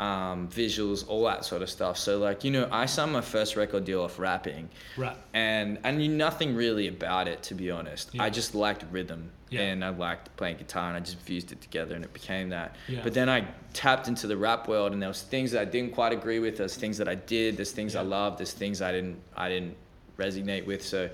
[0.00, 1.98] Um, visuals, all that sort of stuff.
[1.98, 5.14] So like, you know, I signed my first record deal off rapping right?
[5.34, 8.14] and I knew nothing really about it to be honest.
[8.14, 8.22] Yeah.
[8.22, 9.60] I just liked rhythm Yeah.
[9.60, 12.76] and I liked playing guitar and I just fused it together and it became that.
[12.88, 13.00] Yeah.
[13.02, 15.92] But then I tapped into the rap world and there was things that I didn't
[15.92, 16.56] quite agree with.
[16.56, 17.58] There's things that I did.
[17.58, 18.38] There's things I loved.
[18.38, 19.76] There's things I didn't I didn't
[20.16, 20.82] resonate with.
[20.82, 21.10] So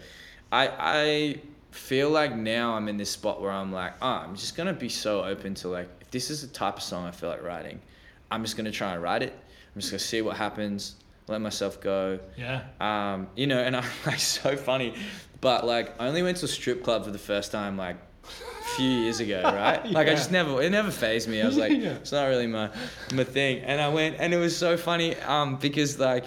[0.53, 1.41] I I
[1.73, 4.89] feel like now I'm in this spot where I'm like, oh, I'm just gonna be
[4.89, 7.81] so open to like if this is the type of song I feel like writing,
[8.31, 9.33] I'm just gonna try and write it.
[9.75, 10.97] I'm just gonna see what happens.
[11.29, 12.63] Let myself go Yeah.
[12.81, 14.95] um, you know, and I'm like so funny,
[15.41, 18.65] but like I only went to a strip club for the first time like a
[18.77, 19.85] few years ago, right?
[19.91, 21.43] Like I just never, it never phased me.
[21.43, 21.91] I was like, Yeah.
[21.95, 22.71] it's not really my
[23.13, 26.25] my thing, and I went, and it was so funny, um, because like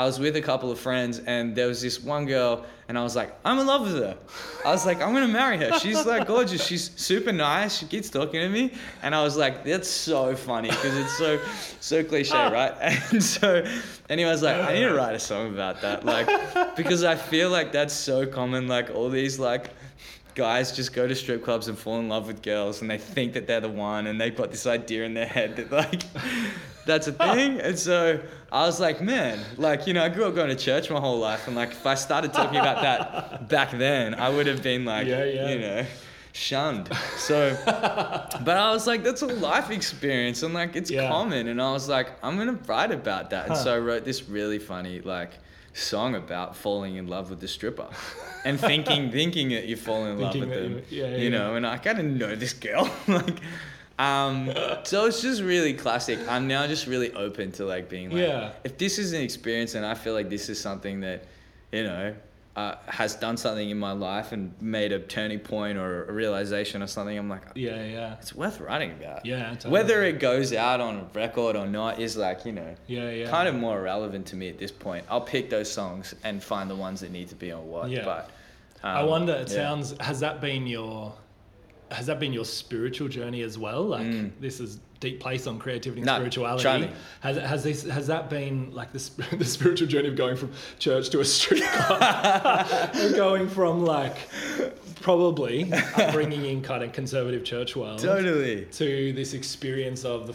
[0.00, 3.02] I was with a couple of friends, and there was this one girl, and I
[3.02, 4.16] was like, I'm in love with her.
[4.64, 5.78] I was like, I'm gonna marry her.
[5.78, 6.66] She's like gorgeous.
[6.66, 7.76] She's super nice.
[7.76, 11.38] She keeps talking to me, and I was like, that's so funny because it's so
[11.80, 12.72] so cliche, right?
[13.10, 13.62] And so,
[14.08, 17.14] anyway, I was like, I need to write a song about that, like, because I
[17.14, 18.68] feel like that's so common.
[18.68, 19.68] Like all these like
[20.34, 23.34] guys just go to strip clubs and fall in love with girls, and they think
[23.34, 26.04] that they're the one, and they've got this idea in their head that like
[26.86, 27.60] that's a thing.
[27.60, 28.20] And so
[28.52, 31.18] I was like, man, like you know, I grew up going to church my whole
[31.18, 34.84] life, and like if I started talking about that back then, I would have been
[34.84, 35.48] like, Yeah, yeah.
[35.50, 35.86] you know.
[36.32, 36.88] Shunned.
[37.16, 41.08] So, but I was like, that's a life experience, and like it's Yeah.
[41.08, 41.48] common.
[41.48, 43.46] And I was like, I'm gonna write about that.
[43.46, 43.64] And Huh.
[43.64, 45.32] so I wrote this really funny like
[45.74, 47.88] song about falling in love with the stripper,
[48.44, 50.72] and thinking thinking that you fall in love with them.
[50.88, 53.40] you- yeah, yeah, you know, and I kind of know this girl, like.
[54.00, 54.50] Um,
[54.84, 56.18] so it's just really classic.
[56.28, 58.52] I'm now just really open to like being like, Yeah.
[58.64, 61.24] if this is an experience and I feel like this is something that,
[61.70, 62.14] you know,
[62.56, 66.82] uh, has done something in my life and made a turning point or a realization
[66.82, 69.24] or something, I'm like, Yeah, yeah, it's worth writing about.
[69.26, 69.50] yeah.
[69.50, 69.72] Totally.
[69.72, 73.48] Whether it goes out on record or not is like, you know, yeah, yeah, kind
[73.48, 75.04] of more relevant to me at this point.
[75.10, 77.90] I'll pick those songs and find the ones that need to be on what.
[77.90, 78.04] Yeah.
[78.04, 78.30] But
[78.82, 79.34] um, I wonder.
[79.34, 79.54] It yeah.
[79.56, 79.94] sounds.
[80.00, 81.14] Has that been your?
[81.90, 83.82] Has that been your spiritual journey as well?
[83.82, 84.30] Like Mm.
[84.40, 86.90] this is deep place on creativity and No, spirituality.
[87.20, 91.08] Has has this has that been like the the spiritual journey of going from church
[91.10, 94.16] to a street club, and going from like
[95.00, 95.70] probably
[96.12, 98.66] bringing in kind of conservative church world Totally.
[98.72, 100.34] to this experience of the.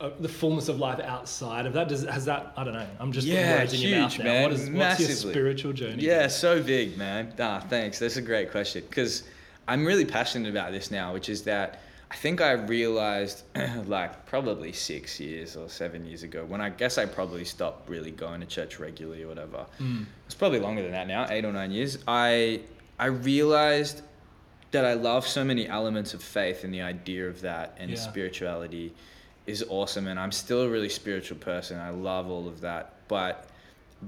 [0.00, 3.10] Uh, the fullness of life outside of that does has that I don't know I'm
[3.10, 4.32] just Yeah, words in your mouth huge, now.
[4.32, 4.42] man.
[4.44, 6.04] What is what's your spiritual journey?
[6.04, 7.32] Yeah, so big, man.
[7.40, 7.98] Ah, thanks.
[7.98, 9.24] That's a great question because
[9.68, 13.42] I'm really passionate about this now, which is that I think I realized
[13.86, 18.10] like probably six years or seven years ago when I guess I probably stopped really
[18.10, 19.66] going to church regularly or whatever.
[19.78, 20.06] Mm.
[20.24, 21.98] It's probably longer than that now, eight or nine years.
[22.08, 22.62] I
[22.98, 24.02] I realized
[24.70, 27.96] that I love so many elements of faith and the idea of that and Yeah.
[27.96, 28.94] spirituality
[29.46, 31.78] is awesome and I'm still a really spiritual person.
[31.78, 32.94] I love all of that.
[33.08, 33.46] But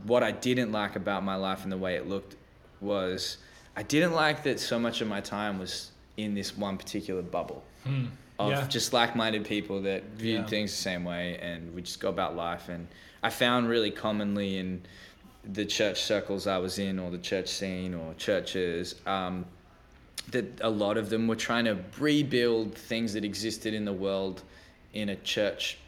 [0.05, 2.37] what I didn't like about my life and the way it looked
[2.81, 3.37] was
[3.77, 7.63] I didn't like that so much of my time was in this one particular bubble
[7.85, 8.07] Hmm.
[8.39, 8.67] of Yeah.
[8.69, 10.47] just like-minded people that viewed Yeah.
[10.47, 12.87] things the same way and we just go about life and
[13.23, 14.83] I found really commonly in
[15.45, 19.47] the church circles I was in or the church scene or churches um,
[20.31, 24.43] that a lot of them were trying to rebuild things that existed in the world
[24.93, 25.79] in a church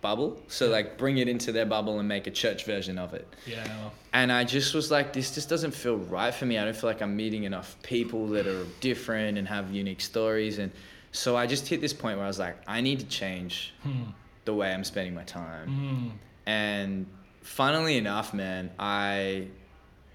[0.00, 0.40] bubble.
[0.48, 3.26] So like bring it into their bubble and make a church version of it.
[3.46, 3.66] Yeah.
[4.12, 6.58] And I just was like, this just doesn't feel right for me.
[6.58, 10.58] I don't feel like I'm meeting enough people that are different and have unique stories.
[10.58, 10.72] And
[11.12, 14.04] so I just hit this point where I was like, I need to change Hmm.
[14.44, 15.68] the way I'm spending my time.
[15.68, 16.10] Mm.
[16.46, 17.06] And
[17.42, 19.46] funnily enough, man, I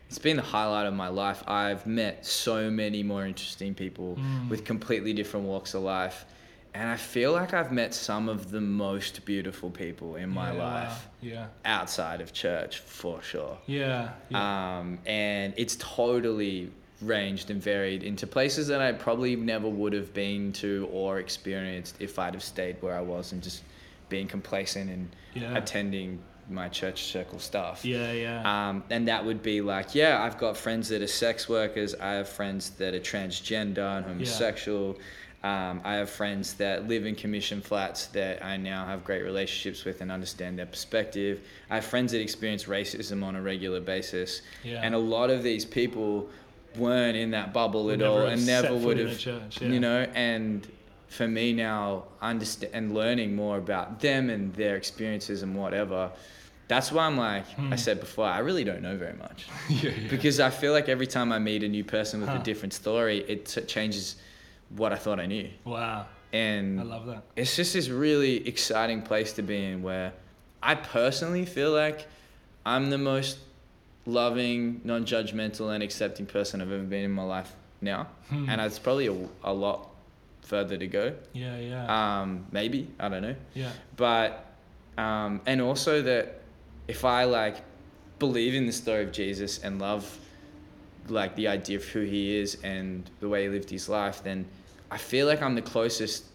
[0.07, 1.43] it's been the highlight of my life.
[1.47, 4.49] I've met so many more interesting people Mm.
[4.49, 6.25] with completely different walks of life.
[6.75, 10.63] And I feel like I've met some of the most beautiful people in my Yeah,
[10.63, 11.45] life Yeah.
[11.63, 13.57] outside of church for sure.
[13.65, 14.09] Yeah.
[14.29, 14.79] yeah.
[14.79, 16.69] Um, and it's totally
[17.01, 21.95] ranged and varied into places that I probably never would have been to or experienced
[21.99, 23.63] if I'd have stayed where I was and just
[24.09, 25.55] being complacent and Yeah.
[25.57, 27.83] attending my church circle stuff.
[27.85, 28.11] yeah.
[28.11, 28.41] Yeah.
[28.69, 31.95] Um, and that would be like, yeah, I've got friends that are sex workers.
[31.95, 34.97] I have friends that are transgender and homosexual.
[35.45, 39.85] Um, I have friends that live in commission flats that I now have great relationships
[39.85, 41.41] with and understand their perspective.
[41.69, 44.41] I have friends that experience racism on a regular basis.
[44.63, 44.81] Yeah.
[44.81, 46.27] And a lot of these people
[46.77, 49.67] weren't in that bubble at all never and never would have, church, yeah.
[49.67, 50.67] you know, and
[51.09, 56.09] for me now, understand and learning more about them and their experiences and whatever,
[56.67, 59.91] that's why I'm like I said before, I really don't know very much yeah.
[60.09, 62.39] because I feel like every time I meet a new person with Huh.
[62.41, 64.15] a different story, it t- changes
[64.75, 66.05] what I thought I knew, wow.
[66.33, 67.23] and I love that.
[67.35, 70.13] it's just this really exciting place to be in where
[70.61, 72.07] I personally feel like
[72.65, 73.37] I'm the most
[74.05, 78.49] loving, non-judgmental, and accepting person I've ever been in my life now, Hmm.
[78.49, 79.89] and it's probably a, a lot
[80.41, 81.13] further to go.
[81.33, 81.57] Yeah.
[81.57, 82.21] Yeah.
[82.21, 83.71] Um, maybe I don't know, yeah.
[83.97, 84.45] but
[84.97, 86.41] um, and also that
[86.87, 87.57] if I like
[88.19, 90.17] believe in the story of Jesus and love
[91.09, 94.45] like the idea of who he is and the way he lived his life, then
[94.91, 96.25] I feel like I'm the closest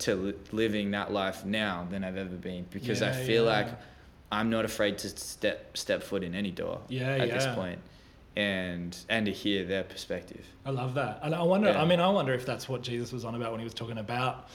[0.00, 3.50] to li- living that life now than I've ever been because I feel yeah.
[3.50, 3.68] like
[4.32, 7.78] I'm not afraid to step step foot in any door Yeah, at this point
[8.36, 10.46] and and to hear their perspective.
[10.64, 11.20] I love that.
[11.22, 11.82] And I wonder, Yeah.
[11.82, 13.98] I mean, I wonder if that's what Jesus was on about when he was talking
[13.98, 14.48] about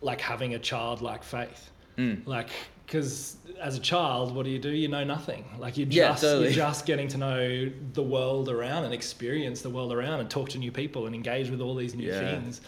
[0.00, 1.70] like having a childlike faith.
[1.98, 2.26] Mm.
[2.26, 2.48] Like,
[2.90, 4.70] because as a child, what do you do?
[4.70, 5.44] You know nothing.
[5.60, 6.46] Like you're Yeah, just totally.
[6.46, 10.48] you're just getting to know the world around and experience the world around and talk
[10.50, 12.18] to new people and engage with all these new Yeah.
[12.40, 12.60] things.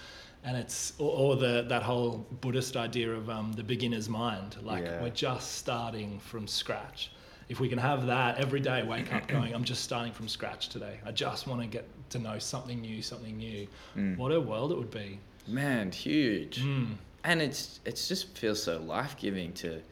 [0.44, 4.56] And it's or, or the that whole Buddhist idea of um, the beginner's mind.
[4.62, 5.02] Like Yeah.
[5.02, 7.10] we're just starting from scratch.
[7.48, 10.68] If we can have that every day, wake up going, I'm just starting from scratch
[10.68, 11.00] today.
[11.04, 13.66] I just want to get to know something new, something new.
[13.96, 14.16] Mm.
[14.18, 15.18] What a world it would be.
[15.48, 16.62] Man, huge.
[16.62, 16.94] Mm.
[17.24, 19.82] and it's it's just feels so life giving to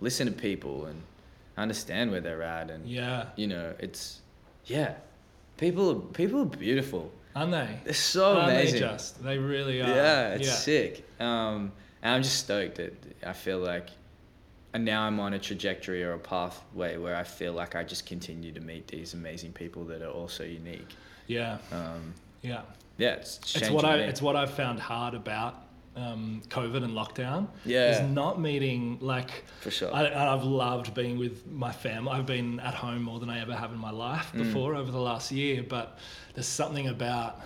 [0.00, 1.02] listen to people and
[1.56, 4.20] understand where they're at and Yeah, you know it's
[4.66, 4.94] yeah
[5.56, 7.68] people people are beautiful aren't they?
[7.84, 9.88] they're so Aren't amazing They just, they really are.
[9.88, 12.94] yeah it's sick um and i'm just stoked that
[13.26, 13.88] i feel like
[14.72, 18.06] and now i'm on a trajectory or a pathway where i feel like i just
[18.06, 20.88] continue to meet these amazing people that are also unique
[21.26, 22.62] Yeah, um yeah.
[22.96, 24.02] yeah it's It's what I me.
[24.04, 25.54] it's what I've found hard about
[25.96, 27.48] um, COVID and lockdown.
[27.64, 27.90] Yeah.
[27.90, 29.44] is not meeting like.
[29.60, 32.12] for sure I, I've loved being with my family.
[32.12, 34.44] I've been at home more than I ever have in my life Mm.
[34.44, 35.64] before over the last year.
[35.68, 35.98] But
[36.34, 37.40] there's something about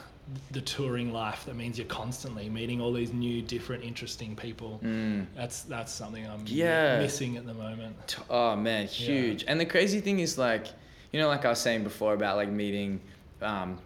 [0.52, 4.80] the touring life that means you're constantly meeting all these new, different, interesting people.
[4.82, 5.26] Mm.
[5.36, 6.98] That's that's something I'm Yeah.
[7.00, 8.16] missing at the moment.
[8.30, 9.44] Oh man, huge.
[9.48, 10.66] And the crazy thing is like,
[11.12, 13.00] you know, like I was saying before about like meeting,
[13.42, 13.78] um,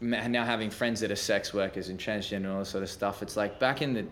[0.00, 3.22] now having friends that are sex workers and transgender and all this sort of stuff.
[3.22, 4.06] It's like back in the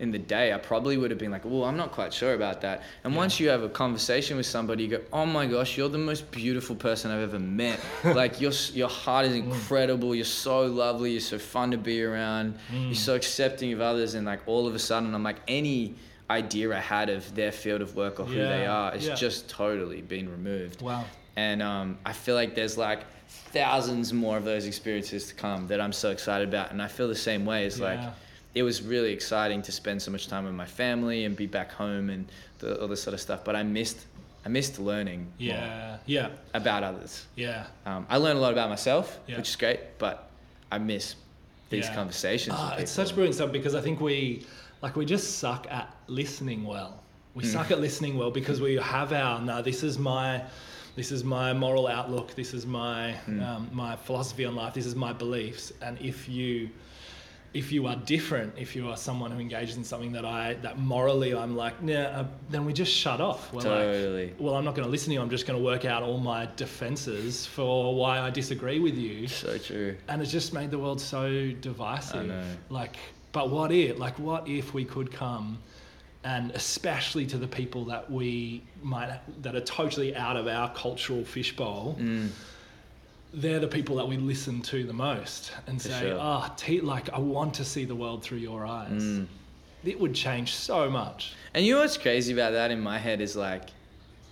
[0.00, 2.60] in the day, I probably would have been like, well, I'm not quite sure about
[2.62, 2.82] that.
[3.04, 3.18] And Yeah.
[3.18, 6.32] once you have a conversation with somebody, you go, oh my gosh, you're the most
[6.32, 7.78] beautiful person I've ever met.
[8.04, 10.14] like your your heart is incredible.
[10.14, 11.12] You're so lovely.
[11.12, 12.58] You're so fun to be around.
[12.72, 14.14] You're so accepting of others.
[14.14, 15.94] And like all of a sudden, I'm like any
[16.30, 19.14] idea I had of their field of work or who they are, it's yeah.
[19.14, 20.82] just totally been removed.
[20.82, 21.04] Wow.
[21.36, 23.00] And um, I feel like there's like
[23.52, 26.70] thousands more of those experiences to come that I'm so excited about.
[26.70, 27.64] And I feel the same way.
[27.66, 28.00] It's like
[28.54, 31.72] it was really exciting to spend so much time with my family and be back
[31.72, 32.26] home and
[32.58, 33.44] the, all this sort of stuff.
[33.44, 34.06] But I missed
[34.46, 35.96] I missed learning Yeah.
[36.04, 36.28] Yeah.
[36.52, 37.24] about others.
[37.34, 37.64] Yeah.
[37.86, 39.38] Um, I learned a lot about myself, Yeah.
[39.38, 39.80] which is great.
[39.98, 40.28] But
[40.70, 41.14] I miss
[41.70, 41.94] these Yeah.
[41.94, 42.54] conversations.
[42.58, 44.44] Ah, it's such brilliant stuff because I think we,
[44.82, 47.02] like, we just suck at listening well.
[47.34, 49.62] We suck at listening well because we have our no.
[49.62, 50.42] This is my,
[50.96, 52.34] this is my moral outlook.
[52.34, 54.74] This is my um, my philosophy on life.
[54.74, 55.72] This is my beliefs.
[55.82, 56.70] And if you,
[57.52, 60.78] if you are different, if you are someone who engages in something that I that
[60.78, 63.52] morally I'm like, nah, uh, then we just shut off.
[63.52, 64.26] We're Totally.
[64.26, 65.20] like, well, I'm not going to listen to you.
[65.20, 69.26] I'm just going to work out all my defenses for why I disagree with you
[69.28, 69.96] So true.
[70.08, 72.22] and it's just made the world so divisive.
[72.22, 72.44] I know.
[72.70, 72.96] Like,
[73.32, 73.98] but what if?
[73.98, 75.58] Like, what if we could come
[76.24, 81.24] and especially to the people that we might that are totally out of our cultural
[81.24, 81.96] fishbowl.
[82.00, 82.30] Mm.
[83.32, 86.18] They're the people that we listen to the most and For say, sure.
[86.20, 89.26] "Ah, T, like I want to see the world through your eyes." Mm.
[89.84, 91.34] It would change so much.
[91.52, 93.68] And you know what's crazy about that in my head is like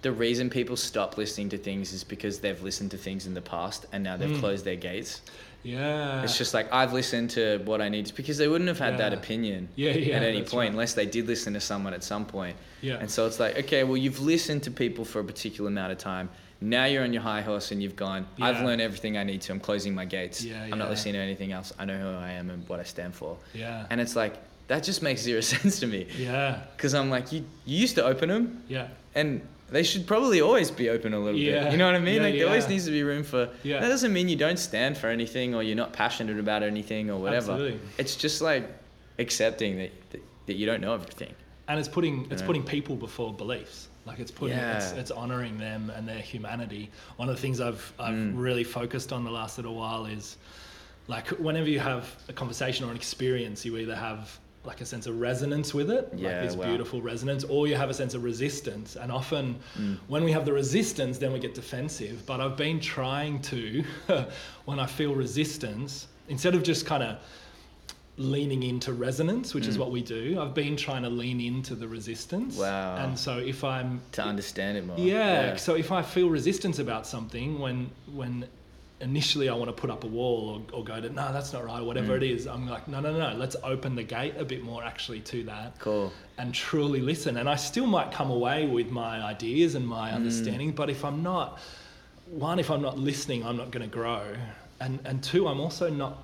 [0.01, 3.40] the reason people stop listening to things is because they've listened to things in the
[3.43, 4.40] past and now they've Mm.
[4.40, 5.20] closed their gates.
[5.62, 8.78] Yeah, It's just like I've listened to what I need to, because they wouldn't have
[8.78, 10.70] had that opinion Yeah, yeah, at any point right.
[10.70, 12.56] unless they did listen to someone at some point.
[12.80, 15.92] yeah, And so it's like, okay, well, you've listened to people for a particular amount
[15.92, 16.28] of time.
[16.60, 19.52] Now you're on your high horse and you've gone, I've learned everything I need to.
[19.52, 20.44] I'm closing my gates.
[20.44, 21.72] Yeah, I'm not listening to anything else.
[21.78, 23.36] I know who I am and what I stand for.
[23.54, 24.34] yeah, And it's like,
[24.68, 26.06] that just makes zero sense to me.
[26.16, 29.40] yeah, Because I'm like, you, you used to open them yeah, and
[29.73, 31.64] they should probably always be open a little Yeah.
[31.64, 31.73] bit.
[31.73, 32.16] You know what I mean?
[32.16, 33.49] Yeah, like there always needs to be room for.
[33.62, 33.81] Yeah.
[33.81, 37.18] That doesn't mean you don't stand for anything or you're not passionate about anything or
[37.18, 37.53] whatever.
[37.53, 37.81] Absolutely.
[37.99, 38.64] It's just like
[39.18, 41.35] accepting that, that that you don't know everything.
[41.68, 42.47] and it's putting it's Yeah.
[42.47, 43.89] putting people before beliefs.
[44.05, 46.91] Like it's putting it's, it's honoring them and their humanity.
[47.16, 48.33] One of the things I've I've Mm.
[48.35, 50.37] really focused on the last little while is
[51.09, 55.06] like whenever you have a conversation or an experience, you either have like a sense
[55.06, 56.66] of resonance with it, Yeah, like this wow.
[56.66, 58.94] beautiful resonance, or you have a sense of resistance.
[58.96, 59.98] And often Mm.
[60.06, 62.24] when we have the resistance, then we get defensive.
[62.26, 63.82] But I've been trying to,
[64.64, 67.18] when I feel resistance, instead of just kind of
[68.18, 69.80] leaning into resonance, which is Mm.
[69.80, 72.56] what we do, I've been trying to lean into the resistance.
[72.58, 72.96] Wow.
[72.96, 74.98] And so if I'm To understand it more.
[74.98, 78.44] yeah, so if I feel resistance about something when when
[79.03, 81.64] initially I want to put up a wall or, or go to no that's not
[81.64, 82.22] right or whatever Mm.
[82.22, 85.20] it is I'm like no no no let's open the gate a bit more actually
[85.32, 86.12] to that Cool.
[86.38, 90.14] and truly listen and I still might come away with my ideas and my Mm.
[90.14, 91.59] understanding but if I'm not
[92.26, 94.22] one if I'm not listening I'm not going to grow
[94.80, 96.22] and and two I'm also not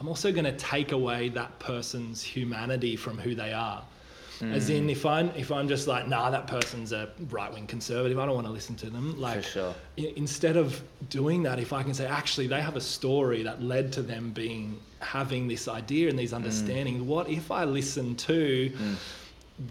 [0.00, 3.82] I'm also going to take away that person's humanity from who they are
[4.42, 4.74] as Mm.
[4.76, 8.26] in if I'm if I'm just like nah that person's a right wing conservative I
[8.26, 9.74] don't want to listen to them like For sure.
[9.98, 10.80] i- instead of
[11.10, 14.30] doing that if I can say actually they have a story that led to them
[14.30, 17.00] being having this idea and these Mm.
[17.02, 18.70] what if I listen to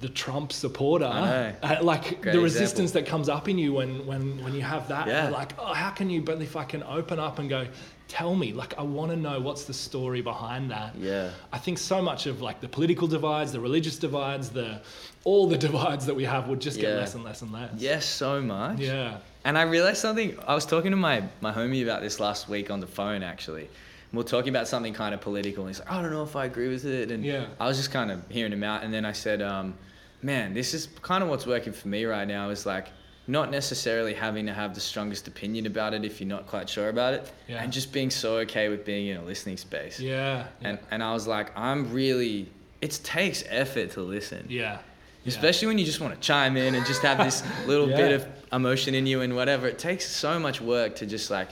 [0.02, 1.06] the Trump supporter
[1.64, 4.88] uh, like Great the resistance that comes up in you when when when you have
[4.90, 5.30] that Yeah.
[5.30, 7.68] like oh how can you but if I can open up and go
[8.08, 11.32] tell me like I want to know what's the story behind that Yeah.
[11.52, 14.82] I think so much of like the political divides, the religious divides, the
[15.26, 17.00] all the divides that we have would just get Yeah.
[17.00, 17.72] less and less and less.
[17.78, 18.80] Yes, so much.
[18.80, 19.18] Yeah.
[19.44, 20.38] And I realized something.
[20.48, 23.70] I was talking to my, my homie about this last week on the phone, actually.
[24.14, 25.64] We are talking about something kind of political.
[25.66, 27.12] And he's like, I don't know if I agree with it.
[27.12, 27.46] And Yeah.
[27.60, 28.84] I was just kind of hearing him out.
[28.84, 29.74] And then I said, um,
[30.22, 32.88] man, this is kind of what's working for me right now is like
[33.30, 36.90] not necessarily having to have the strongest opinion about it if you're not quite sure
[36.90, 37.30] about it.
[37.48, 37.62] Yeah.
[37.62, 40.00] And just being so okay with being in a listening space.
[40.00, 40.48] Yeah.
[40.62, 42.50] And, and I was like, I'm really,
[42.82, 44.46] it takes effort to listen.
[44.50, 44.80] yeah.
[45.24, 45.30] Yeah.
[45.32, 47.98] Especially when you just want to chime in and just have this little Yeah.
[47.98, 49.68] bit of emotion in you and whatever.
[49.68, 51.50] It takes so much work to just like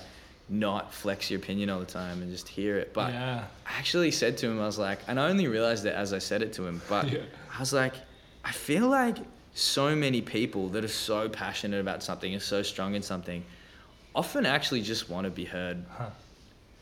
[0.47, 2.93] not flex your opinion all the time and just hear it.
[2.93, 3.43] But yeah.
[3.67, 6.19] I actually said to him, I was like, and I only realized it as I
[6.19, 7.19] said it to him, but Yeah.
[7.53, 7.95] I was like,
[8.45, 9.17] I feel like
[9.55, 13.43] so many people that are so passionate about something and so strong in something
[14.13, 16.09] often actually just want to be heard Huh.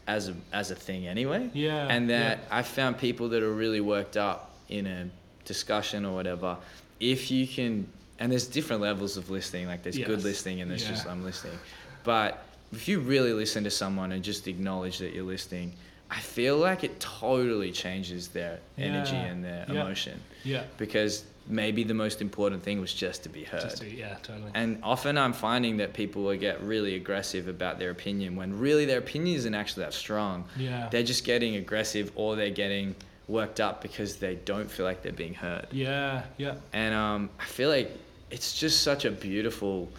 [0.08, 1.50] as a, as a thing anyway.
[1.54, 2.58] Yeah, And that yeah.
[2.60, 5.08] I found people that are really worked up in a
[5.46, 6.58] discussion or whatever,
[7.00, 7.88] if you can,
[8.20, 11.58] and there's different levels of listening, like there's good listening and there's just I'm listening.
[12.04, 15.74] But if you really listen to someone and just acknowledge that you're listening,
[16.12, 19.82] I feel like it totally changes their energy and their Yeah.
[19.82, 20.20] emotion.
[20.44, 20.64] Yeah.
[20.78, 23.62] Because maybe the most important thing was just to be heard.
[23.62, 24.52] Just to, yeah, totally.
[24.54, 28.86] And often I'm finding that people will get really aggressive about their opinion when really
[28.86, 30.46] their opinion isn't actually that strong.
[30.58, 30.88] yeah.
[30.90, 32.96] They're just getting aggressive or they're getting
[33.28, 35.68] worked up because they don't feel like they're being heard.
[35.72, 36.24] yeah.
[36.38, 36.56] Yeah.
[36.72, 37.92] And um, I feel like
[38.32, 39.90] it's just such a beautiful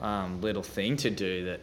[0.00, 1.60] um, little thing to do that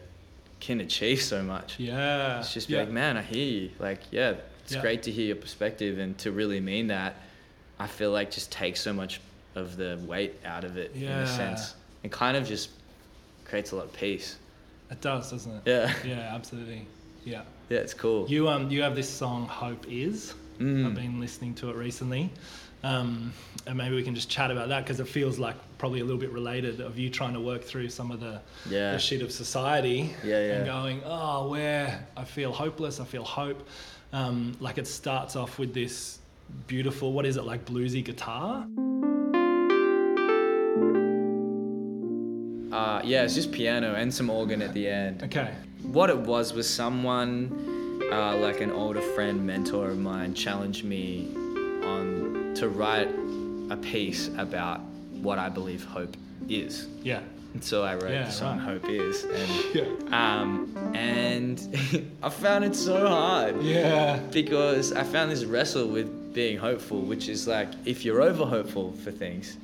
[0.60, 1.78] can achieve so much.
[1.78, 2.40] Yeah.
[2.40, 2.80] It's just be yeah.
[2.80, 3.70] like, man, I hear you.
[3.78, 4.80] Like, yeah, it's Yeah.
[4.80, 7.16] great to hear your perspective and to really mean that.
[7.78, 9.20] I feel like just takes so much
[9.54, 11.74] of the weight out of it in a sense.
[12.02, 12.70] And kind of just
[13.44, 14.36] creates a lot of peace.
[14.90, 15.62] It does, doesn't it?
[15.66, 15.92] Yeah.
[16.04, 16.86] Yeah, absolutely.
[17.24, 17.42] Yeah.
[17.68, 18.26] Yeah, it's cool.
[18.28, 20.34] You um you have this song Hope Is.
[20.58, 20.86] Mm.
[20.86, 22.30] I've been listening to it recently.
[22.84, 23.32] Um,
[23.66, 26.20] and maybe we can just chat about that because it feels like probably a little
[26.20, 28.92] bit related of you trying to work through some of the, Yeah.
[28.92, 30.52] the shit of society Yeah, yeah.
[30.54, 33.66] and going, oh, where I feel hopeless, I feel hope.
[34.12, 36.18] Um, like it starts off with this
[36.66, 38.66] beautiful, what is it, like bluesy guitar?
[42.72, 45.22] Uh, yeah, it's just piano and some organ at the end.
[45.22, 45.52] Okay.
[45.82, 51.28] What it was was someone, uh, like an older friend, mentor of mine, challenged me
[51.82, 53.08] on to write
[53.70, 54.80] a piece about
[55.22, 56.16] what I believe hope
[56.48, 56.88] is.
[57.02, 57.20] Yeah.
[57.54, 58.68] And so I wrote Yeah, the song right.
[58.68, 59.24] Hope Is.
[59.32, 60.40] And, Yeah.
[60.42, 64.18] um, and I found it so hard Yeah.
[64.30, 68.92] because I found this wrestle with being hopeful, which is like if you're over hopeful
[68.92, 69.56] for things,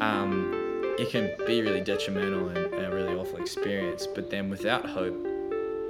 [0.00, 4.06] um, it can be really detrimental and, and a really awful experience.
[4.06, 5.14] But then without hope,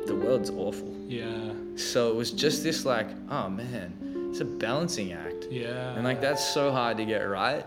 [0.06, 0.94] the world's awful.
[1.06, 1.52] Yeah.
[1.76, 5.46] So it was just this like, oh man, it's a balancing act.
[5.50, 5.94] Yeah.
[5.94, 7.64] And like that's so hard to get right.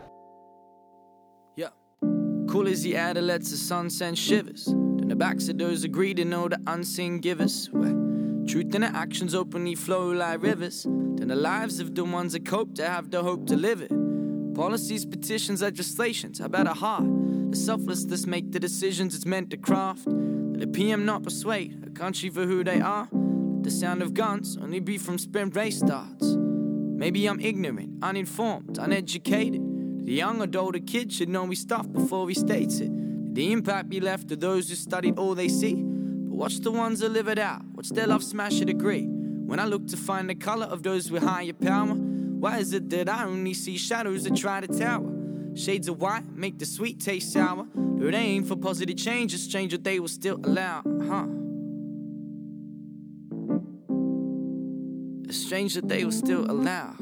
[1.56, 1.70] Yeah.
[2.50, 4.66] Cool as the air that lets the sun send shivers.
[4.66, 7.68] Then the backs of those agree to know the unseen givers.
[7.72, 8.07] Where
[8.48, 10.84] truth and the actions openly flow like rivers.
[10.84, 13.92] Then the lives of the ones that cope to have the hope to live it.
[14.56, 17.04] Policies, petitions, legislations, how about a heart?
[17.52, 20.08] The selflessness make the decisions it's meant to craft.
[20.08, 23.10] Let the PM not persuade a country for who they are.
[23.12, 26.26] Let the sound of guns only be from spent race starts.
[26.26, 29.62] Maybe I'm ignorant, uninformed, uneducated.
[30.06, 32.92] The young adult or kid should know we stuff before he states it.
[33.36, 35.76] The impact be left to those who studied all they see.
[35.76, 39.06] But watch the ones that live it out, watch their love smash a degree.
[39.06, 42.90] When I look to find the color of those with higher power, why is it
[42.90, 45.10] that I only see shadows that try to tower?
[45.56, 47.68] Shades of white make the sweet taste sour.
[47.76, 51.28] They aim for positive change, it's strange that they will still allow, huh?
[55.30, 56.96] It's strange that they will still allow.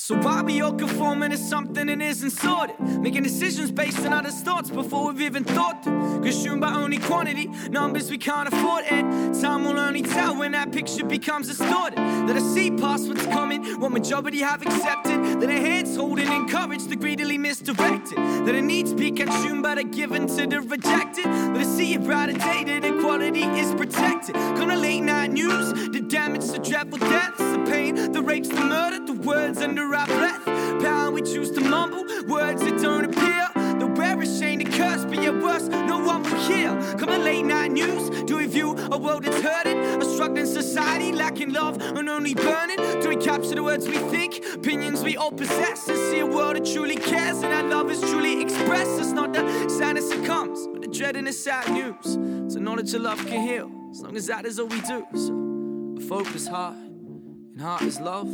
[0.00, 2.78] So why we all conforming to something that isn't sorted?
[2.78, 6.22] Making decisions based on others' thoughts before we've even thought them.
[6.22, 10.70] Consumed by only quantity, numbers we can't afford, and time will only tell when that
[10.70, 11.98] picture becomes distorted.
[11.98, 15.40] That I see past what's coming, what majority have accepted.
[15.40, 18.18] That our hands holding encouraged, the greedily misdirected.
[18.46, 21.24] That our needs be consumed by the given to the rejected.
[21.24, 24.36] But I see a brighter day that equality is protected.
[24.36, 28.64] Come to late night news, the damage, the dreadful deaths, the pain, the rapes, the
[28.64, 30.44] murder, the words under our breath.
[30.82, 33.48] Power we choose to mumble, words that don't appear.
[33.78, 36.70] The wear is shame, the curse, but yet worse, no one will hear.
[36.98, 39.78] Come to late night news, do we view a world that's hurting?
[39.78, 42.76] A struggling society, lacking love and only burning?
[43.00, 46.56] Do we capture the words we think, opinions we all possess, and see a world
[46.56, 48.98] that truly cares and that love is truly expressed?
[49.00, 52.18] It's not the sadness that comes, but the dread and the sad news.
[52.52, 55.06] So knowledge of love can heal, as long as that is all we do.
[55.14, 58.28] So hope is heart, and heart is love,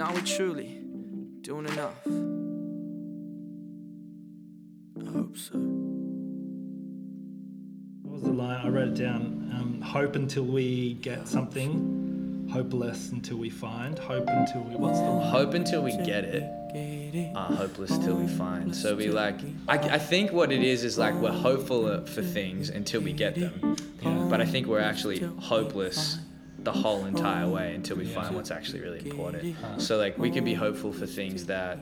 [0.00, 0.80] then are we truly
[1.42, 2.06] doing enough?
[4.98, 5.58] I hope so.
[8.02, 8.64] What was the line?
[8.64, 9.50] I wrote it down.
[9.54, 13.98] Um, hope until we get something, hopeless until we find.
[13.98, 14.76] Hope until we.
[14.76, 15.30] What's the line?
[15.30, 16.44] Hope until we get it.
[17.34, 18.74] Are hopeless till we find.
[18.74, 19.40] So we like.
[19.68, 23.34] I, I think what it is is like we're hopeful for things until we get
[23.34, 23.76] them,
[24.30, 26.18] but I think we're actually hopeless
[26.62, 29.56] the whole entire way until we find what's actually really important.
[29.78, 31.78] So like we can be hopeful for things that,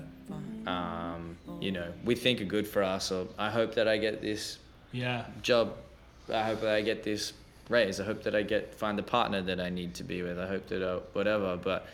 [0.66, 3.10] um, you know, we think are good for us.
[3.10, 4.58] Or I hope that I get this
[4.92, 5.24] Yeah.
[5.42, 5.74] job.
[6.32, 7.32] I hope that I get this
[7.68, 8.00] raise.
[8.00, 10.38] I hope that I get find the partner that I need to be with.
[10.38, 11.56] I hope that I, whatever.
[11.56, 11.86] But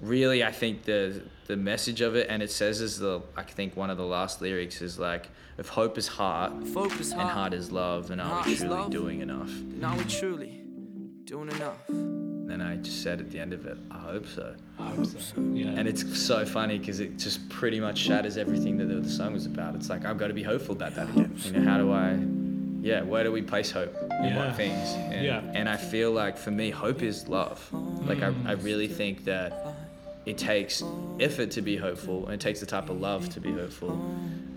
[0.00, 3.76] really, I think the the message of it, and it says is the I think
[3.76, 7.20] one of the last lyrics is like, if hope is heart If hope is and
[7.20, 8.90] heart, heart is love, then are Heart we truly love.
[8.90, 9.52] doing enough?
[9.82, 10.60] are we truly
[11.34, 11.76] doing enough?
[11.88, 14.54] Then I just said at the end of it, I hope so.
[14.78, 15.40] I hope so.
[15.52, 15.68] Yeah.
[15.76, 19.32] And it's so funny because it just pretty much shatters everything that the, the song
[19.32, 19.74] was about.
[19.74, 21.36] It's like I've got to be hopeful about that again.
[21.44, 22.16] You know, how do I?
[22.82, 24.46] Yeah, where do we place hope in Yeah.
[24.46, 24.90] what things?
[25.12, 25.40] And, Yeah.
[25.54, 27.66] and I feel like for me, hope is love.
[28.06, 29.74] Like I, I really think that
[30.26, 30.82] it takes
[31.18, 33.98] effort to be hopeful, and it takes the type of love to be hopeful.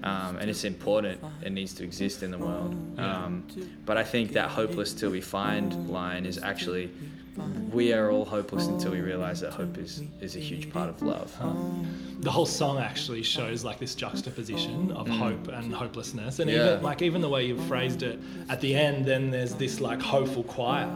[0.04, 1.20] Um, and it's important.
[1.44, 2.76] It needs to exist in the world.
[3.00, 3.44] Um,
[3.86, 6.90] but I think that hopeless till we find line is actually
[7.72, 11.00] we are all hopeless until we realize that hope is, is a huge part of
[11.04, 11.32] love.
[12.22, 16.54] the whole song actually shows like this juxtaposition of hope and hopelessness and Mm.
[16.56, 16.66] Yeah.
[16.74, 18.20] even like even the way you've phrased it
[18.50, 20.90] at the end then there's this like hopeful choir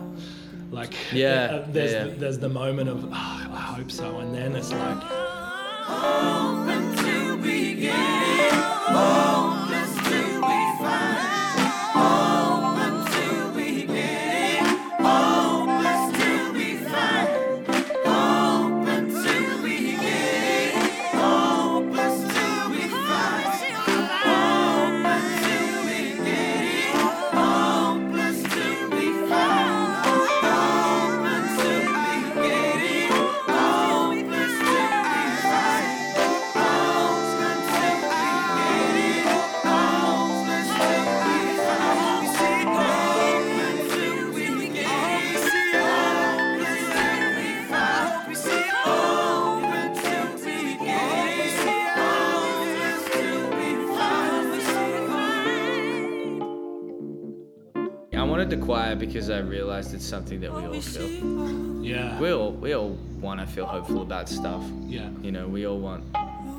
[0.72, 1.30] like Yeah,
[1.62, 2.04] uh, there's yeah.
[2.06, 5.04] The, there's the moment of "Ah, i hope so and then it's like
[8.84, 9.22] Oh.
[58.72, 61.84] Quiet because I realized it's something that we all feel.
[61.84, 62.18] Yeah.
[62.20, 64.64] We all we all want to feel hopeful about stuff.
[64.86, 65.10] yeah.
[65.22, 66.06] You know, we all want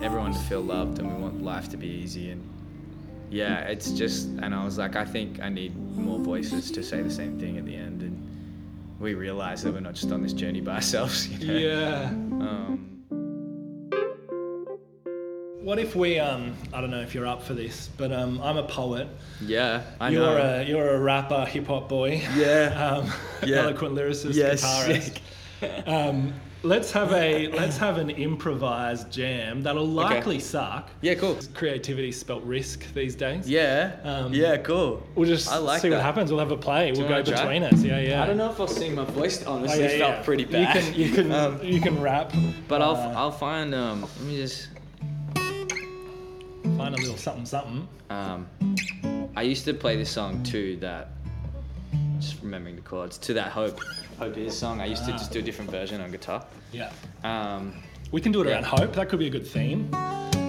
[0.03, 2.47] everyone to feel loved and we want life to be easy and
[3.31, 7.01] yeah, it's just and I was like, I think I need more voices to say
[7.01, 8.15] the same thing at the end and
[9.01, 11.29] we realize that we're not just on this journey by ourselves.
[11.41, 11.59] You know?
[11.59, 12.05] Yeah.
[12.47, 12.92] Um,
[15.63, 18.57] What if we um I don't know if you're up for this, but um I'm
[18.57, 19.07] a poet.
[19.41, 20.37] yeah, I you're know.
[20.37, 22.21] a you're a rapper, hip hop boy.
[22.37, 22.71] Yeah.
[23.03, 23.13] Um,
[23.49, 23.59] Yeah.
[23.63, 24.63] eloquent lyricist, Yes.
[24.65, 25.19] guitarist.
[25.87, 26.33] Um,
[26.65, 30.91] let's have a let's have an improvised jam that'll likely suck.
[31.01, 31.39] yeah, cool.
[31.55, 33.49] Creativity spelt risk these days.
[33.49, 33.97] Yeah.
[34.03, 35.01] Um, yeah, cool.
[35.15, 36.31] We'll just I like see what happens.
[36.33, 36.89] We'll have a play.
[36.89, 37.83] you We'll go between us.
[37.85, 38.23] Yeah, yeah.
[38.23, 40.23] I don't know if I'll sing my voice Oh, honestly yeah, felt yeah.
[40.23, 40.75] pretty bad.
[40.75, 42.33] You can you can Um, you can rap.
[42.67, 44.67] but I'll uh, I'll find um let me just
[46.77, 47.89] find a little something something.
[48.11, 48.47] um
[49.37, 51.09] I used to play this song too that
[52.19, 53.81] just remembering the chords to that hope
[54.19, 56.91] hope is song I used to just do a different version on guitar Yeah.
[57.25, 57.75] um
[58.11, 58.55] We can do it Yeah.
[58.55, 58.93] around hope.
[58.95, 59.89] That could be a good theme.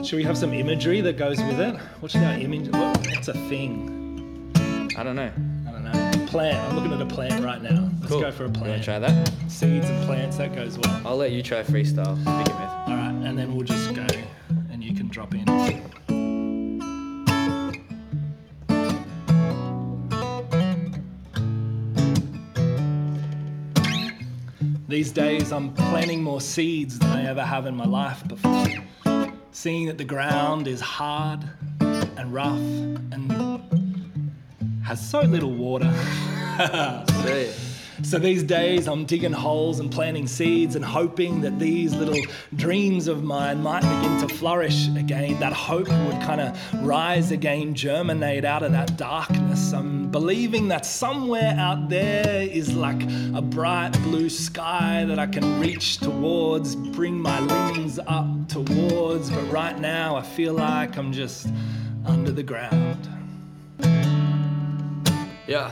[0.03, 1.75] Should we have some imagery that goes with it?
[2.01, 2.67] What's our image?
[2.69, 4.51] What, what's a thing?
[4.97, 5.31] I don't know
[5.67, 6.25] I don't know.
[6.27, 6.57] Plant.
[6.67, 7.89] I'm looking at a plant right now.
[8.01, 10.37] Let's cool go for a you wanna try that Seeds and plants.
[10.37, 11.01] That goes well.
[11.05, 14.05] I'll let you try freestyle to begin with All right, and then we'll just go,
[14.71, 15.45] and you can drop in.
[24.93, 28.67] These days, I'm planting more seeds than I ever have in my life before.
[29.51, 31.39] Seeing that the ground is hard
[31.79, 32.59] and rough
[33.11, 34.31] and
[34.83, 35.91] has so little water.
[38.03, 42.21] So these days I'm digging holes and planting seeds and hoping that these little
[42.55, 45.39] dreams of mine might begin to flourish again.
[45.39, 49.73] That hope would kind of rise again, germinate out of that darkness.
[49.73, 53.01] I'm believing that somewhere out there is like
[53.33, 59.31] a bright blue sky that I can reach towards, bring my limbs up towards.
[59.31, 61.47] But right now I feel like I'm just
[62.05, 63.09] under the ground.
[65.47, 65.71] Yeah,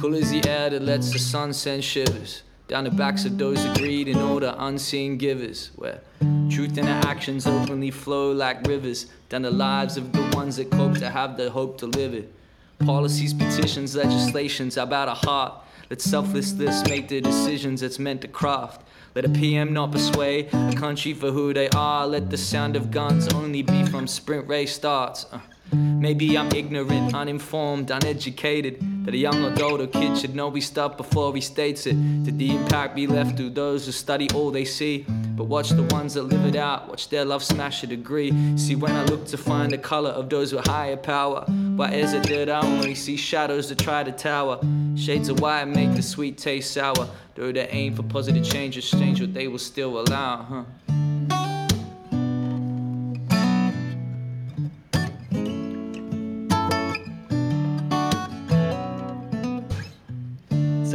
[0.00, 3.62] cool as the air that lets the sun send shivers down the backs of those
[3.62, 5.72] that greed and all the unseen givers.
[5.76, 6.00] Where
[6.48, 10.96] truth and actions openly flow like rivers down the lives of the ones that cope
[10.98, 12.32] to have the hope to live it.
[12.78, 15.52] Policies, petitions, legislations about a heart.
[15.90, 18.86] Let selflessness make the decisions it's meant to craft.
[19.14, 22.06] Let a PM not persuade a country for who they are.
[22.06, 25.26] Let the sound of guns only be from sprint race starts.
[25.30, 25.40] Uh.
[25.72, 28.78] Maybe I'm ignorant, uninformed, uneducated.
[29.04, 31.94] That a young adult or kid should know we stop before he states it.
[32.24, 35.06] Did the impact be left to those who study all they see?
[35.08, 38.30] But watch the ones that live it out, watch their love smash a degree.
[38.56, 41.44] See, when I look to find the color of those with higher power,
[41.76, 44.60] why is it that I only see shadows that try to tower?
[44.96, 47.08] Shades of white make the sweet taste sour.
[47.34, 50.89] Though they aim for positive change, strange what they will still allow, huh?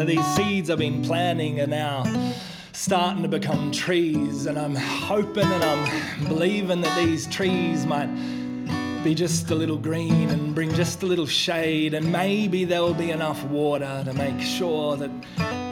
[0.05, 2.03] These seeds I've been planting are now
[2.73, 8.13] starting to become trees, and I'm hoping and I'm believing that these trees might
[9.03, 13.09] be just a little green and bring just a little shade, and maybe there'll be
[13.09, 15.09] enough water to make sure that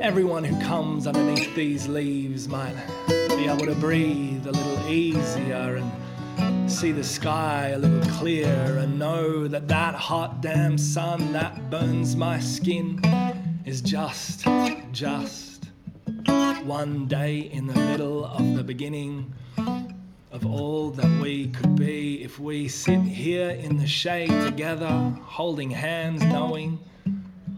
[0.02, 2.76] everyone who comes underneath these leaves might
[3.08, 8.98] be able to breathe a little easier and see the sky a little clearer and
[8.98, 13.00] know that that hot damn sun that burns my skin
[13.66, 14.45] is just,
[14.91, 15.66] just
[16.64, 22.39] one day in the middle of the beginning of all that we could be if
[22.39, 24.89] we sit here in the shade together,
[25.22, 26.80] holding hands, knowing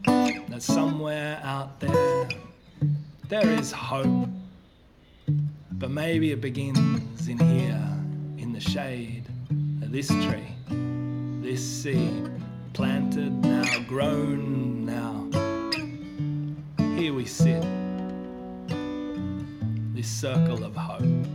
[0.06, 2.28] that somewhere out there
[3.28, 4.30] there is hope.
[5.72, 7.82] But maybe it begins in here,
[8.38, 9.24] in the shade
[9.82, 10.56] of this tree,
[11.42, 12.30] this seed,
[12.74, 15.55] planted now, grown now.
[16.96, 17.62] Here we sit,
[19.94, 21.28] this circle of hope.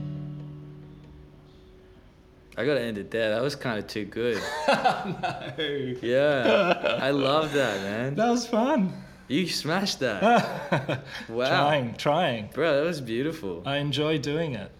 [2.56, 3.34] I gotta end it there.
[3.34, 4.36] That was kind of too good.
[4.68, 5.94] no.
[6.00, 8.14] Yeah, I love that, man.
[8.14, 8.90] That was fun.
[9.28, 11.04] You smashed that.
[11.28, 11.48] Wow.
[11.48, 12.48] Trying, trying.
[12.54, 13.62] Bro, that was beautiful.
[13.66, 14.72] I enjoy doing it.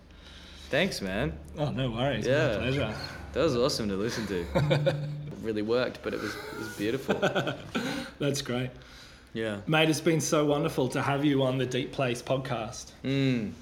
[0.70, 1.38] Thanks, man.
[1.58, 2.26] Oh, no worries.
[2.26, 2.56] Yeah.
[2.56, 2.94] Pleasure.
[3.34, 4.46] That was awesome to listen to.
[4.54, 4.96] It
[5.42, 7.16] really worked, but it was it was beautiful.
[8.18, 8.70] That's great.
[9.32, 9.58] Yeah.
[9.66, 12.92] Mate, it's been so wonderful to have you on the Deep Place podcast.
[13.04, 13.52] Mm.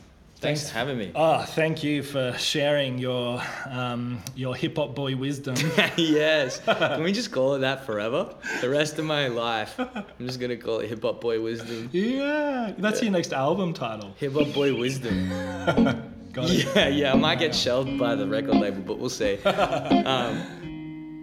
[0.41, 1.11] Thanks for having me.
[1.17, 5.57] Oh, thank you for sharing your um, your hip hop boy wisdom.
[5.97, 6.61] yes.
[6.65, 8.33] Can we just call it that forever?
[8.61, 11.89] The rest of my life, I'm just gonna call it Hip Hop Boy Wisdom.
[11.93, 14.15] yeah, that's your next album title.
[14.19, 15.29] Hip Hop Boy Wisdom.
[16.33, 16.67] Got it.
[16.77, 17.13] Yeah, yeah.
[17.13, 19.39] I might get shelved by the record label, but we'll see.
[19.43, 20.41] Um,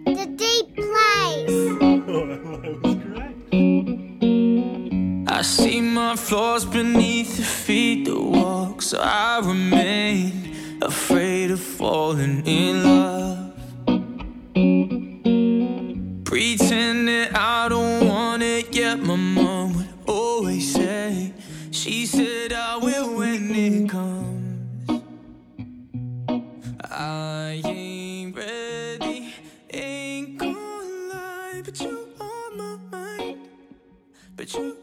[0.04, 2.75] The deep place.
[5.56, 12.84] See my flaws beneath your feet that walk, so I remain afraid of falling in
[12.84, 13.54] love.
[16.24, 21.32] Pretend that I don't want it, yet my mom would always say,
[21.70, 25.02] She said I will when it comes.
[26.90, 29.34] I ain't ready,
[29.72, 33.48] ain't gonna lie, but you on my mind.
[34.36, 34.76] But you